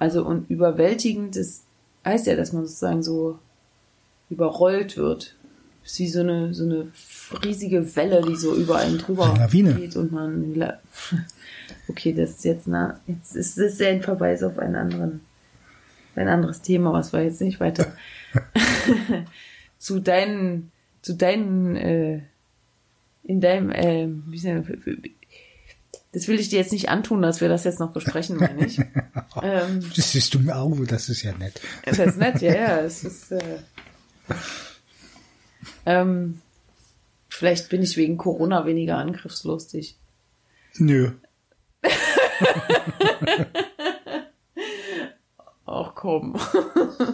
[0.00, 1.62] Also und überwältigend ist,
[2.04, 3.38] heißt ja, dass man sozusagen so
[4.28, 5.36] überrollt wird.
[5.84, 6.86] Ist wie so eine, so eine
[7.44, 9.74] riesige Welle, die so über einen drüber Eine Lawine.
[9.74, 10.80] geht und man, la-
[11.88, 15.20] okay, das ist jetzt, na, jetzt ist das ja ein Verweis auf einen anderen,
[16.16, 17.92] ein anderes Thema, was wir jetzt nicht weiter
[19.78, 20.70] zu deinen,
[21.02, 22.20] zu deinen, äh,
[23.24, 24.66] in deinem, äh, wie ist denn,
[26.12, 28.78] das will ich dir jetzt nicht antun, dass wir das jetzt noch besprechen, meine ich.
[29.42, 31.60] ähm, Das siehst du mir auch, das ist ja nett.
[31.86, 33.40] das ist nett, ja, ja, es ist, äh,
[35.86, 36.40] ähm,
[37.28, 39.96] vielleicht bin ich wegen Corona weniger angriffslustig.
[40.78, 41.12] Nö.
[45.66, 46.36] Ach komm.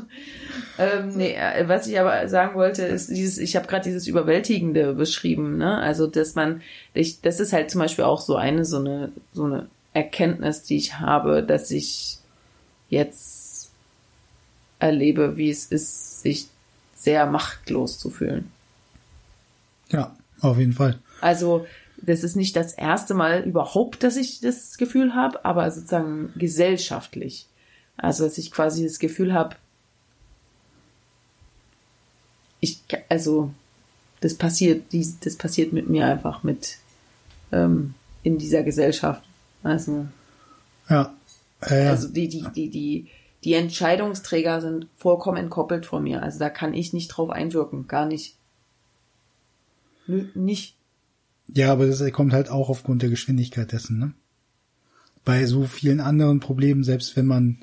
[0.79, 4.95] ähm, nee, äh, was ich aber sagen wollte, ist dieses, ich habe gerade dieses Überwältigende
[4.95, 5.79] beschrieben, ne?
[5.79, 6.63] Also, dass man,
[6.93, 10.77] ich, das ist halt zum Beispiel auch so eine, so eine, so eine Erkenntnis, die
[10.77, 12.19] ich habe, dass ich
[12.89, 13.71] jetzt
[14.79, 16.49] erlebe, wie es ist, sich
[16.95, 18.51] sehr machtlos zu fühlen.
[19.91, 20.99] Ja, auf jeden Fall.
[21.21, 21.67] Also,
[21.97, 27.47] das ist nicht das erste Mal überhaupt, dass ich das Gefühl habe, aber sozusagen gesellschaftlich.
[27.97, 29.57] Also, dass ich quasi das Gefühl habe,
[32.61, 33.51] ich, also,
[34.21, 36.79] das passiert, das passiert mit mir einfach mit
[37.53, 39.23] ähm, in dieser Gesellschaft.
[39.63, 40.07] Also,
[40.89, 41.15] Ja.
[41.61, 43.09] Äh, also die, die, die, die,
[43.45, 46.23] die Entscheidungsträger sind vollkommen entkoppelt von mir.
[46.23, 48.35] Also da kann ich nicht drauf einwirken, gar nicht.
[50.35, 50.77] Nicht.
[51.55, 54.13] Ja, aber das kommt halt auch aufgrund der Geschwindigkeit dessen, ne?
[55.25, 57.59] Bei so vielen anderen Problemen, selbst wenn man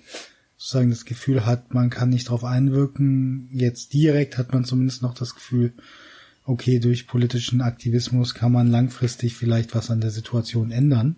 [0.57, 5.13] sozusagen das Gefühl hat, man kann nicht drauf einwirken, jetzt direkt hat man zumindest noch
[5.13, 5.73] das Gefühl,
[6.45, 11.15] okay, durch politischen Aktivismus kann man langfristig vielleicht was an der Situation ändern.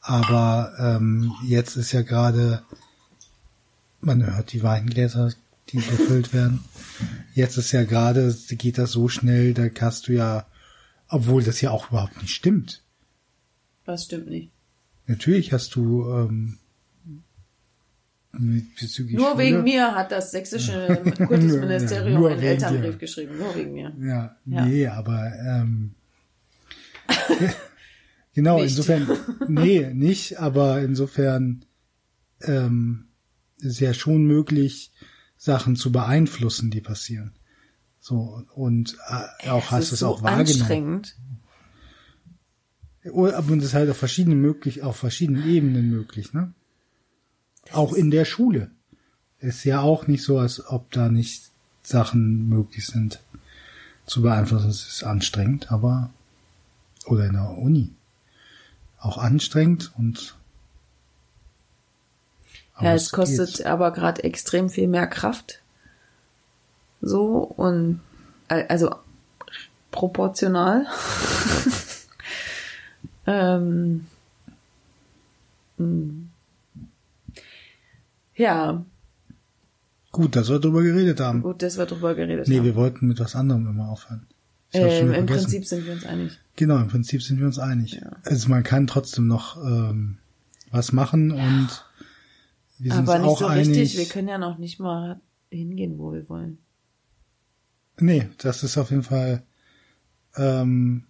[0.00, 2.62] Aber ähm, jetzt ist ja gerade,
[4.00, 5.32] man hört die Weingläser,
[5.70, 6.60] die befüllt werden.
[7.34, 10.46] Jetzt ist ja gerade, geht das so schnell, da hast du ja,
[11.08, 12.82] obwohl das ja auch überhaupt nicht stimmt.
[13.84, 14.50] Was stimmt nicht.
[15.06, 16.58] Natürlich hast du ähm,
[18.32, 22.98] mit bezüglich Nur Schule, wegen mir hat das sächsische Kultusministerium einen Elternbrief dir.
[22.98, 23.38] geschrieben.
[23.38, 23.92] Nur wegen mir.
[24.00, 24.66] Ja, Ja.
[24.66, 25.94] nee, aber ähm,
[28.34, 28.70] genau, Nicht.
[28.72, 29.08] insofern,
[29.48, 31.64] nee, nicht, aber insofern
[32.42, 33.06] ähm,
[33.60, 34.92] ist ja schon möglich,
[35.36, 37.32] Sachen zu beeinflussen, die passieren.
[38.00, 38.96] So, und
[39.42, 40.60] äh, auch hast es du es so auch wahrgenommen.
[40.60, 41.16] anstrengend.
[43.12, 46.52] Oh, Aber das ist halt auf verschiedenen möglich, auf verschiedenen Ebenen möglich, ne?
[47.72, 48.70] Auch in der Schule.
[49.38, 51.50] Ist ja auch nicht so, als ob da nicht
[51.82, 53.22] Sachen möglich sind
[54.06, 54.70] zu beeinflussen.
[54.70, 56.10] Es ist anstrengend, aber
[57.06, 57.94] oder in der Uni.
[58.98, 60.36] Auch anstrengend und
[62.76, 63.66] aber Ja, es kostet geht.
[63.66, 65.60] aber gerade extrem viel mehr Kraft.
[67.00, 68.00] So und
[68.48, 68.94] also
[69.90, 70.86] proportional.
[73.26, 74.06] ähm,
[75.78, 76.28] mm.
[78.34, 78.84] ja,
[80.12, 81.42] Gut, dass wir drüber geredet haben.
[81.42, 82.64] gut, dass wir drüber geredet Nee, haben.
[82.64, 84.26] wir wollten mit was anderem immer aufhören.
[84.72, 85.26] Ähm, Im vergessen.
[85.26, 86.38] Prinzip sind wir uns einig.
[86.56, 88.00] Genau, im Prinzip sind wir uns einig.
[88.02, 88.12] Ja.
[88.24, 90.16] Also man kann trotzdem noch ähm,
[90.70, 91.84] was machen und
[92.78, 93.68] wir Aber nicht so einig.
[93.68, 93.98] richtig.
[93.98, 95.20] Wir können ja noch nicht mal
[95.50, 96.58] hingehen, wo wir wollen.
[97.98, 99.42] nee, das ist auf jeden Fall
[100.36, 101.04] ähm,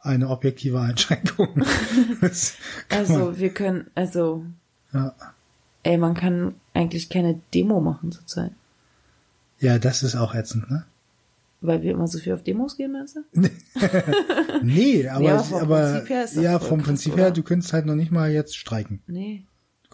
[0.00, 1.62] eine objektive Einschränkung.
[2.88, 4.44] Also wir können, also
[4.92, 5.14] ja.
[5.82, 8.52] ey, man kann eigentlich keine Demo machen zurzeit,
[9.60, 10.84] ja, das ist auch ätzend, ne?
[11.60, 13.20] weil wir immer so viel auf Demos gehen, meinst du?
[14.62, 17.94] Nee, aber, Ja, vom aber Prinzip her ja, vom Prinzip her, du könntest halt noch
[17.94, 19.00] nicht mal jetzt streiken.
[19.06, 19.44] Nee.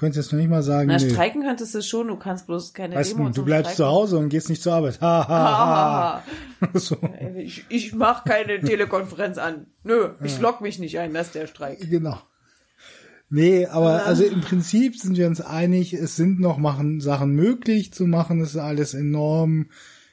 [0.01, 2.47] Du könntest jetzt noch nicht mal sagen, Na, nee, streiken könntest du schon, du kannst
[2.47, 3.93] bloß keine weißt Demo du, bleibst zu Streiken.
[3.93, 4.99] Hause und gehst nicht zur Arbeit.
[5.03, 6.25] Ha, ha, ha.
[6.63, 6.97] Ah, so.
[7.37, 9.67] ich, ich mach keine Telekonferenz an.
[9.85, 11.81] Nö, ich log mich nicht ein, das ist der Streik.
[11.91, 12.19] Genau.
[13.29, 17.93] Nee, aber also im Prinzip sind wir uns einig, es sind noch machen, Sachen möglich
[17.93, 19.69] zu machen, es ist alles enorm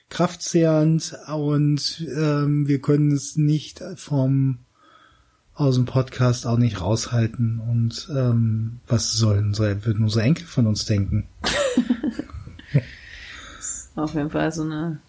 [0.10, 4.66] kraftzehrend und ähm, wir können es nicht vom
[5.58, 10.68] aus dem Podcast auch nicht raushalten und ähm, was sollen unsere, würden unsere Enkel von
[10.68, 11.28] uns denken?
[13.96, 15.00] Auf jeden Fall so eine,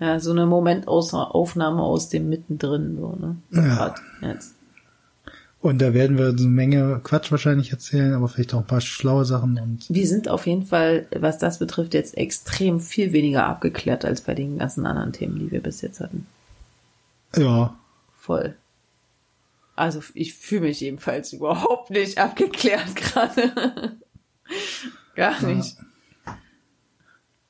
[0.00, 3.36] ja, so eine Momentaufnahme aus dem Mittendrin, so, ne?
[3.50, 3.94] Ja.
[4.22, 4.54] Jetzt.
[5.60, 9.26] Und da werden wir eine Menge Quatsch wahrscheinlich erzählen, aber vielleicht auch ein paar schlaue
[9.26, 14.06] Sachen und Wir sind auf jeden Fall, was das betrifft, jetzt extrem viel weniger abgeklärt
[14.06, 16.26] als bei den ganzen anderen Themen, die wir bis jetzt hatten.
[17.36, 17.74] ja,
[18.18, 18.54] Voll.
[19.76, 23.98] Also ich fühle mich jedenfalls überhaupt nicht abgeklärt gerade.
[25.14, 25.76] Gar nicht.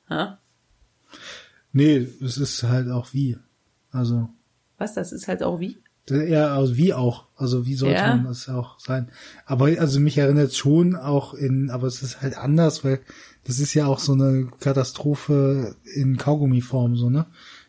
[0.09, 0.39] Ja.
[1.73, 3.37] nee, es ist halt auch wie.
[3.91, 4.29] Also.
[4.77, 5.77] Was, das ist halt auch wie?
[6.09, 7.25] Ja, also wie auch.
[7.35, 8.15] Also wie sollte ja.
[8.15, 9.09] man das auch sein?
[9.45, 13.01] Aber also mich erinnert schon auch in, aber es ist halt anders, weil
[13.45, 17.25] das ist ja auch so eine Katastrophe in Kaugummiform, so, ne?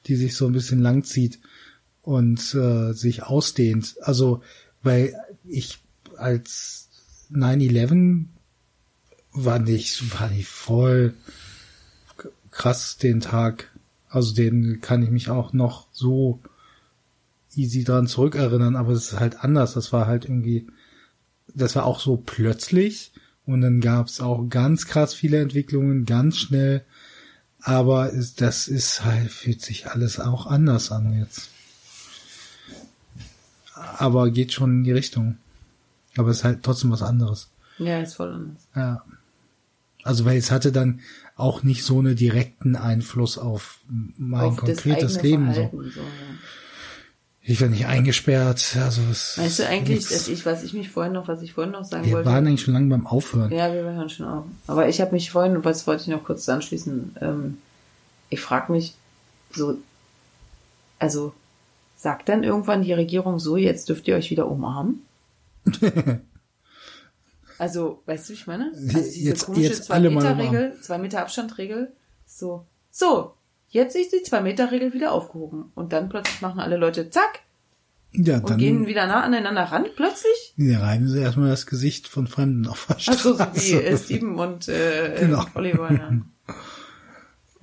[0.06, 1.40] Die sich so ein bisschen langzieht
[2.08, 3.96] und äh, sich ausdehnt.
[4.00, 4.40] Also,
[4.82, 5.78] weil ich
[6.16, 6.88] als
[7.30, 8.24] 9-11
[9.32, 11.12] war nicht, war nicht voll
[12.50, 13.70] krass den Tag.
[14.08, 16.40] Also den kann ich mich auch noch so
[17.54, 19.74] easy dran zurückerinnern, aber es ist halt anders.
[19.74, 20.66] Das war halt irgendwie,
[21.54, 23.12] das war auch so plötzlich
[23.44, 26.86] und dann gab es auch ganz krass viele Entwicklungen, ganz schnell.
[27.60, 31.50] Aber das ist halt, fühlt sich alles auch anders an jetzt.
[33.98, 35.38] Aber geht schon in die Richtung.
[36.16, 37.50] Aber es ist halt trotzdem was anderes.
[37.78, 38.66] Ja, ist voll anders.
[38.74, 39.04] Ja.
[40.02, 41.00] Also weil es hatte dann
[41.36, 45.54] auch nicht so einen direkten Einfluss auf mein auf konkretes Leben.
[45.54, 45.70] so.
[45.72, 46.06] so ja.
[47.42, 48.76] Ich war nicht eingesperrt.
[48.78, 51.72] Also es Weißt du eigentlich, dass ich, was ich mich vorhin noch, was ich vorhin
[51.72, 52.28] noch sagen wir wollte?
[52.28, 53.50] Wir waren eigentlich schon lange beim Aufhören.
[53.50, 54.44] Ja, wir hören schon auf.
[54.66, 57.16] Aber ich habe mich vorhin, was wollte ich noch kurz anschließen?
[57.20, 57.58] Ähm,
[58.28, 58.94] ich frage mich
[59.52, 59.78] so,
[60.98, 61.32] also
[61.98, 65.02] sagt dann irgendwann die Regierung so, jetzt dürft ihr euch wieder umarmen?
[67.58, 68.72] also, weißt du, ich meine?
[68.72, 71.92] Also diese jetzt, komische jetzt zwei Meter Regel, zwei Meter Abstandregel,
[72.24, 73.34] so, so,
[73.70, 75.70] Jetzt ist die Zwei-Meter-Regel wieder aufgehoben.
[75.74, 77.40] Und dann plötzlich machen alle Leute zack.
[78.12, 80.54] Ja, und dann gehen wieder nah aneinander ran, plötzlich.
[80.56, 83.36] Ja, reiben sie erstmal das Gesicht von Fremden auf der Straße.
[83.38, 85.44] Ach so, so wie äh, Steven und äh, Genau.
[85.54, 86.12] Oliver, ja.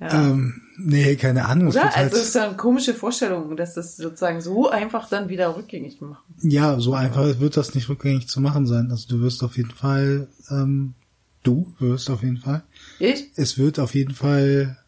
[0.00, 0.30] ja.
[0.30, 1.68] Ähm, nee, keine Ahnung.
[1.68, 1.82] Oder?
[1.82, 5.28] wird halt- Also es ist ja eine komische Vorstellung, dass das sozusagen so einfach dann
[5.28, 6.18] wieder rückgängig machen.
[6.42, 8.90] Ja, so einfach wird das nicht rückgängig zu machen sein.
[8.90, 10.94] Also du wirst auf jeden Fall, ähm,
[11.42, 12.62] du wirst auf jeden Fall.
[12.98, 13.30] Ich?
[13.36, 14.78] Es wird auf jeden Fall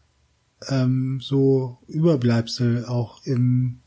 [0.67, 3.79] ähm, so Überbleibsel auch im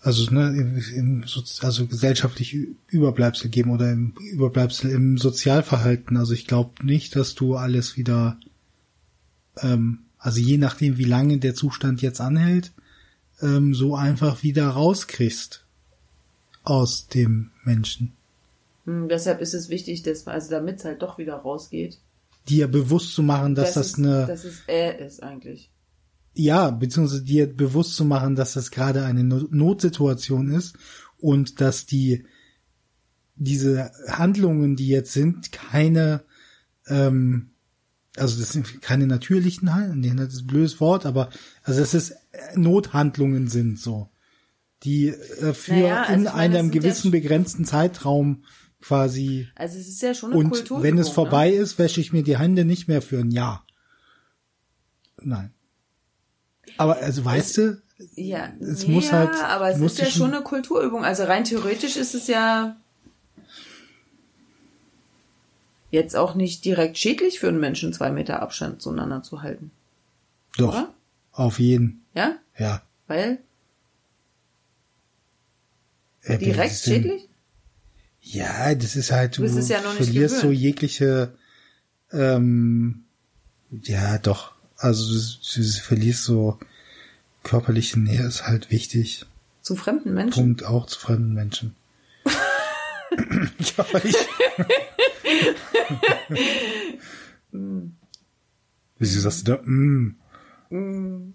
[0.00, 1.24] also ne, im, im
[1.60, 2.56] also gesellschaftlich
[2.86, 6.16] Überbleibsel geben oder im Überbleibsel im Sozialverhalten.
[6.16, 8.38] Also ich glaube nicht, dass du alles wieder
[9.60, 12.72] ähm, also je nachdem, wie lange der Zustand jetzt anhält,
[13.40, 15.64] ähm, so einfach wieder rauskriegst
[16.64, 18.12] aus dem Menschen.
[18.84, 21.98] Hm, deshalb ist es wichtig, dass man, also damit es halt doch wieder rausgeht,
[22.48, 25.70] Dir bewusst zu machen, dass das, es, eine dass es er ist eigentlich.
[26.34, 30.78] Ja, beziehungsweise dir bewusst zu machen, dass das gerade eine No- Notsituation ist
[31.18, 32.24] und dass die
[33.36, 36.22] diese Handlungen, die jetzt sind, keine,
[36.86, 37.50] ähm,
[38.18, 41.30] also das sind keine natürlichen Handlungen, das ist ein blödes Wort, aber
[41.62, 42.14] also es äh,
[42.56, 44.08] Nothandlungen sind so,
[44.82, 48.44] die äh, für Naja, also in meine, einem ja gewissen sch- begrenzten Zeitraum
[48.80, 50.82] quasi Also es ist ja schon eine und Kulturübung.
[50.82, 51.14] wenn es ne?
[51.14, 53.66] vorbei ist, wäsche ich mir die Hände nicht mehr für ein Jahr.
[55.20, 55.52] Nein.
[56.76, 57.82] Aber also weißt du,
[58.14, 61.04] Ja, Es ja, muss halt- aber es ist ja schon- eine Kulturübung.
[61.04, 62.76] Also rein theoretisch ist es ja
[65.90, 69.70] jetzt auch nicht direkt schädlich für einen Menschen, zwei Meter Abstand zueinander zu halten.
[70.56, 70.94] doch, Oder?
[71.32, 72.36] auf jeden, Ja?
[72.58, 72.82] ja.
[73.06, 73.38] Weil
[76.22, 77.28] Äh, direkt schädlich?
[78.20, 81.34] Ja, das ist halt, du, es ja verlierst so jegliche,
[82.12, 83.04] ähm,
[83.70, 86.58] ja doch, also du, du verlierst so
[87.42, 89.24] körperliche Nähe ist halt wichtig.
[89.62, 90.42] Zu fremden Menschen?
[90.42, 91.74] Punkt auch zu fremden Menschen.
[93.10, 94.16] Ja, ich.
[98.98, 99.62] Wieso sagst du da?
[99.62, 101.34] Mm.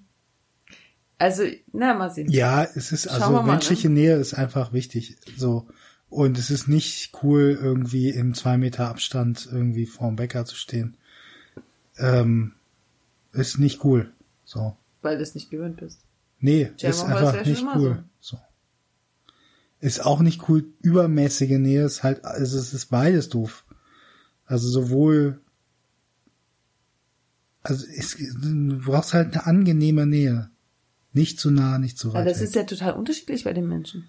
[1.17, 2.29] Also, na, mal sehen.
[2.29, 3.51] Ja, es ist Schauen also mal, ne?
[3.51, 5.17] menschliche Nähe ist einfach wichtig.
[5.37, 5.67] So
[6.13, 10.95] und es ist nicht cool, irgendwie im zwei Meter Abstand irgendwie vorm Bäcker zu stehen.
[11.97, 12.53] Ähm,
[13.31, 14.11] ist nicht cool.
[14.45, 14.77] So.
[15.01, 16.01] Weil du es nicht gewöhnt bist.
[16.39, 18.03] Nee, Tja, ist einfach nicht cool.
[18.19, 18.37] So.
[19.83, 20.63] Ist auch nicht cool.
[20.81, 23.65] Übermäßige Nähe ist halt, also es ist beides doof.
[24.45, 25.41] Also sowohl,
[27.63, 30.49] also es, du brauchst halt eine angenehme Nähe.
[31.11, 32.27] Nicht zu nah, nicht zu Aber weit.
[32.27, 32.47] das weg.
[32.47, 34.07] ist ja total unterschiedlich bei den Menschen.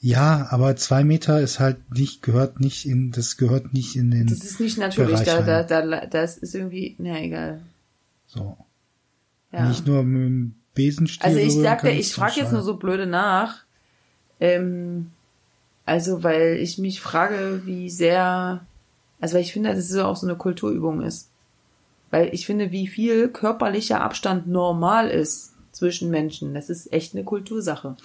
[0.00, 4.26] Ja, aber zwei Meter ist halt nicht, gehört nicht in, das gehört nicht in den,
[4.26, 5.20] Das ist nicht natürlich.
[5.20, 7.62] Da, da, da, das ist irgendwie, na egal.
[8.26, 8.56] so.
[9.52, 9.68] Ja.
[9.68, 11.24] Nicht nur mit dem Besenstiel.
[11.24, 13.67] Also ich sagte, ich frage jetzt nur so blöde nach.
[14.40, 15.10] Ähm,
[15.84, 18.64] also weil ich mich frage, wie sehr,
[19.20, 21.30] also weil ich finde, dass es auch so eine Kulturübung ist.
[22.10, 26.54] Weil ich finde, wie viel körperlicher Abstand normal ist zwischen Menschen.
[26.54, 27.96] Das ist echt eine Kultursache.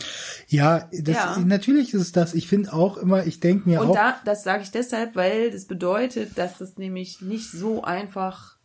[0.47, 1.39] Ja, das, Ja.
[1.43, 2.33] natürlich ist es das.
[2.33, 5.51] Ich finde auch immer, ich denke mir Und auch, da, das sage ich deshalb, weil
[5.51, 8.57] das bedeutet, dass das nämlich nicht so einfach,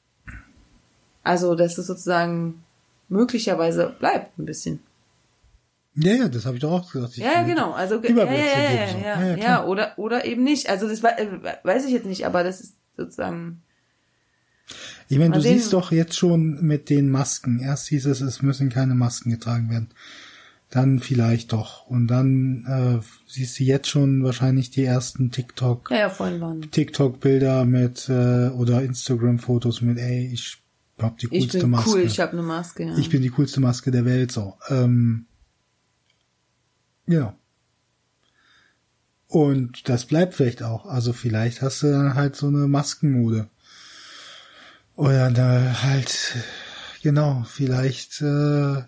[1.23, 2.63] also dass es sozusagen
[3.09, 4.81] möglicherweise bleibt ein bisschen.
[6.01, 7.17] Ja, ja, das habe ich doch auch gesagt.
[7.17, 7.73] Ich Ja, genau.
[7.73, 10.69] Also ja, ja, ja, ja, ja, oder oder eben nicht.
[10.69, 11.27] Also das äh,
[11.63, 13.63] weiß ich jetzt nicht, aber das ist sozusagen
[15.09, 17.59] Ich meine, du siehst doch jetzt schon mit den Masken.
[17.59, 19.89] Erst hieß es, es müssen keine Masken getragen werden.
[20.71, 21.87] Dann vielleicht doch.
[21.87, 26.71] Und dann äh, siehst du jetzt schon wahrscheinlich die ersten TikTok, ja, ja, vorhin waren.
[26.71, 30.59] TikTok-Bilder mit äh, oder Instagram-Fotos mit, ey, ich
[30.99, 31.91] hab die Ich coolste bin Maske.
[31.91, 32.85] cool, ich habe eine Maske.
[32.85, 32.99] Ja.
[32.99, 34.55] Ich bin die coolste Maske der Welt, so.
[34.69, 35.25] Ähm,
[37.09, 37.35] genau.
[39.29, 40.87] Und das bleibt vielleicht auch.
[40.87, 43.49] Also vielleicht hast du dann halt so eine Maskenmode.
[44.97, 46.37] Oder da halt,
[47.03, 48.83] genau, vielleicht, äh,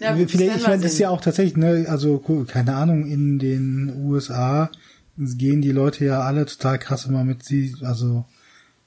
[0.00, 3.92] ja, vielleicht, ich meine, das ist ja auch tatsächlich, ne, also keine Ahnung, in den
[4.06, 4.70] USA
[5.16, 8.24] gehen die Leute ja alle total krass immer mit sie, also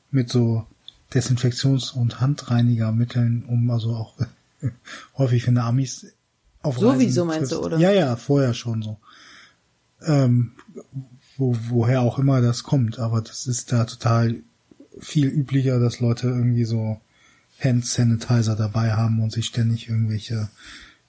[0.10, 0.66] mit so
[1.14, 4.16] Desinfektions- und Handreinigermitteln, um also auch
[5.18, 6.14] häufig finde Amis
[6.68, 7.78] auf Sowieso meinst du, oder?
[7.78, 8.97] Ja, ja, vorher schon so.
[10.05, 10.51] Ähm,
[11.38, 14.41] wo, woher auch immer das kommt, aber das ist da total
[14.99, 16.99] viel üblicher, dass Leute irgendwie so
[17.59, 20.49] Hand Sanitizer dabei haben und sich ständig irgendwelche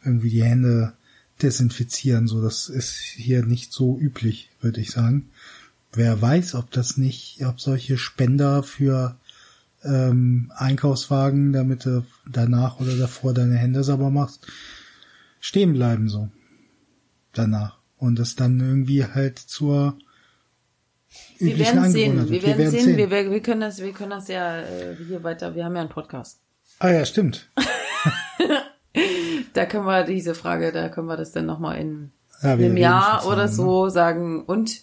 [0.04, 0.94] irgendwie die Hände
[1.42, 2.26] desinfizieren.
[2.26, 5.30] So, das ist hier nicht so üblich, würde ich sagen.
[5.92, 9.16] Wer weiß, ob das nicht, ob solche Spender für
[9.84, 14.46] ähm, Einkaufswagen, damit du danach oder davor deine Hände sauber machst,
[15.40, 16.28] stehen bleiben so.
[17.32, 17.78] Danach.
[17.96, 19.98] Und das dann irgendwie halt zur
[21.38, 22.30] Wir werden sehen.
[22.30, 22.58] Wir wird.
[22.58, 22.96] werden sehen.
[22.96, 25.54] Wir, wir, wir können das, wir können das ja äh, hier weiter.
[25.54, 26.40] Wir haben ja einen Podcast.
[26.78, 27.48] Ah ja, stimmt.
[29.52, 32.12] Da können wir diese Frage, da können wir das dann nochmal in
[32.42, 34.44] Ja, wir einem Jahr schon oder so sagen.
[34.44, 34.82] Und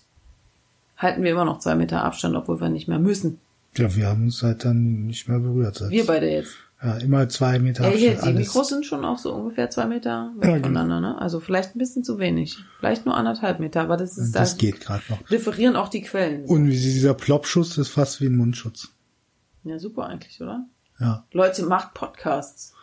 [0.97, 3.39] halten wir immer noch zwei Meter Abstand, obwohl wir nicht mehr müssen.
[3.77, 3.83] Ne?
[3.83, 5.81] Ja, wir haben uns halt dann nicht mehr berührt.
[5.89, 6.55] Wir beide jetzt.
[6.85, 8.39] Ja, immer zwei Meter Ja, hier, die alles.
[8.39, 10.55] Mikros sind schon auch so ungefähr zwei Meter Ja, genau.
[10.67, 11.19] voneinander, ne?
[11.19, 12.57] Also vielleicht ein bisschen zu wenig.
[12.79, 15.21] Vielleicht nur anderthalb Meter, aber das ist, das da geht gerade noch.
[15.23, 16.45] differieren auch die Quellen.
[16.45, 18.89] Und wie dieser Plopschuss ist fast wie ein Mundschutz.
[19.63, 20.65] Ja, super eigentlich, oder?
[20.99, 21.25] Ja.
[21.31, 22.73] Leute, macht Podcasts.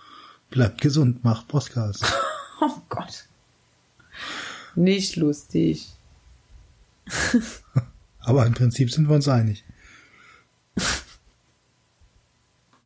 [0.50, 2.04] Bleibt gesund, macht Podcast.
[2.64, 3.24] Oh Gott.
[4.76, 5.88] Nicht lustig.
[8.20, 9.64] Aber im Prinzip sind wir uns einig.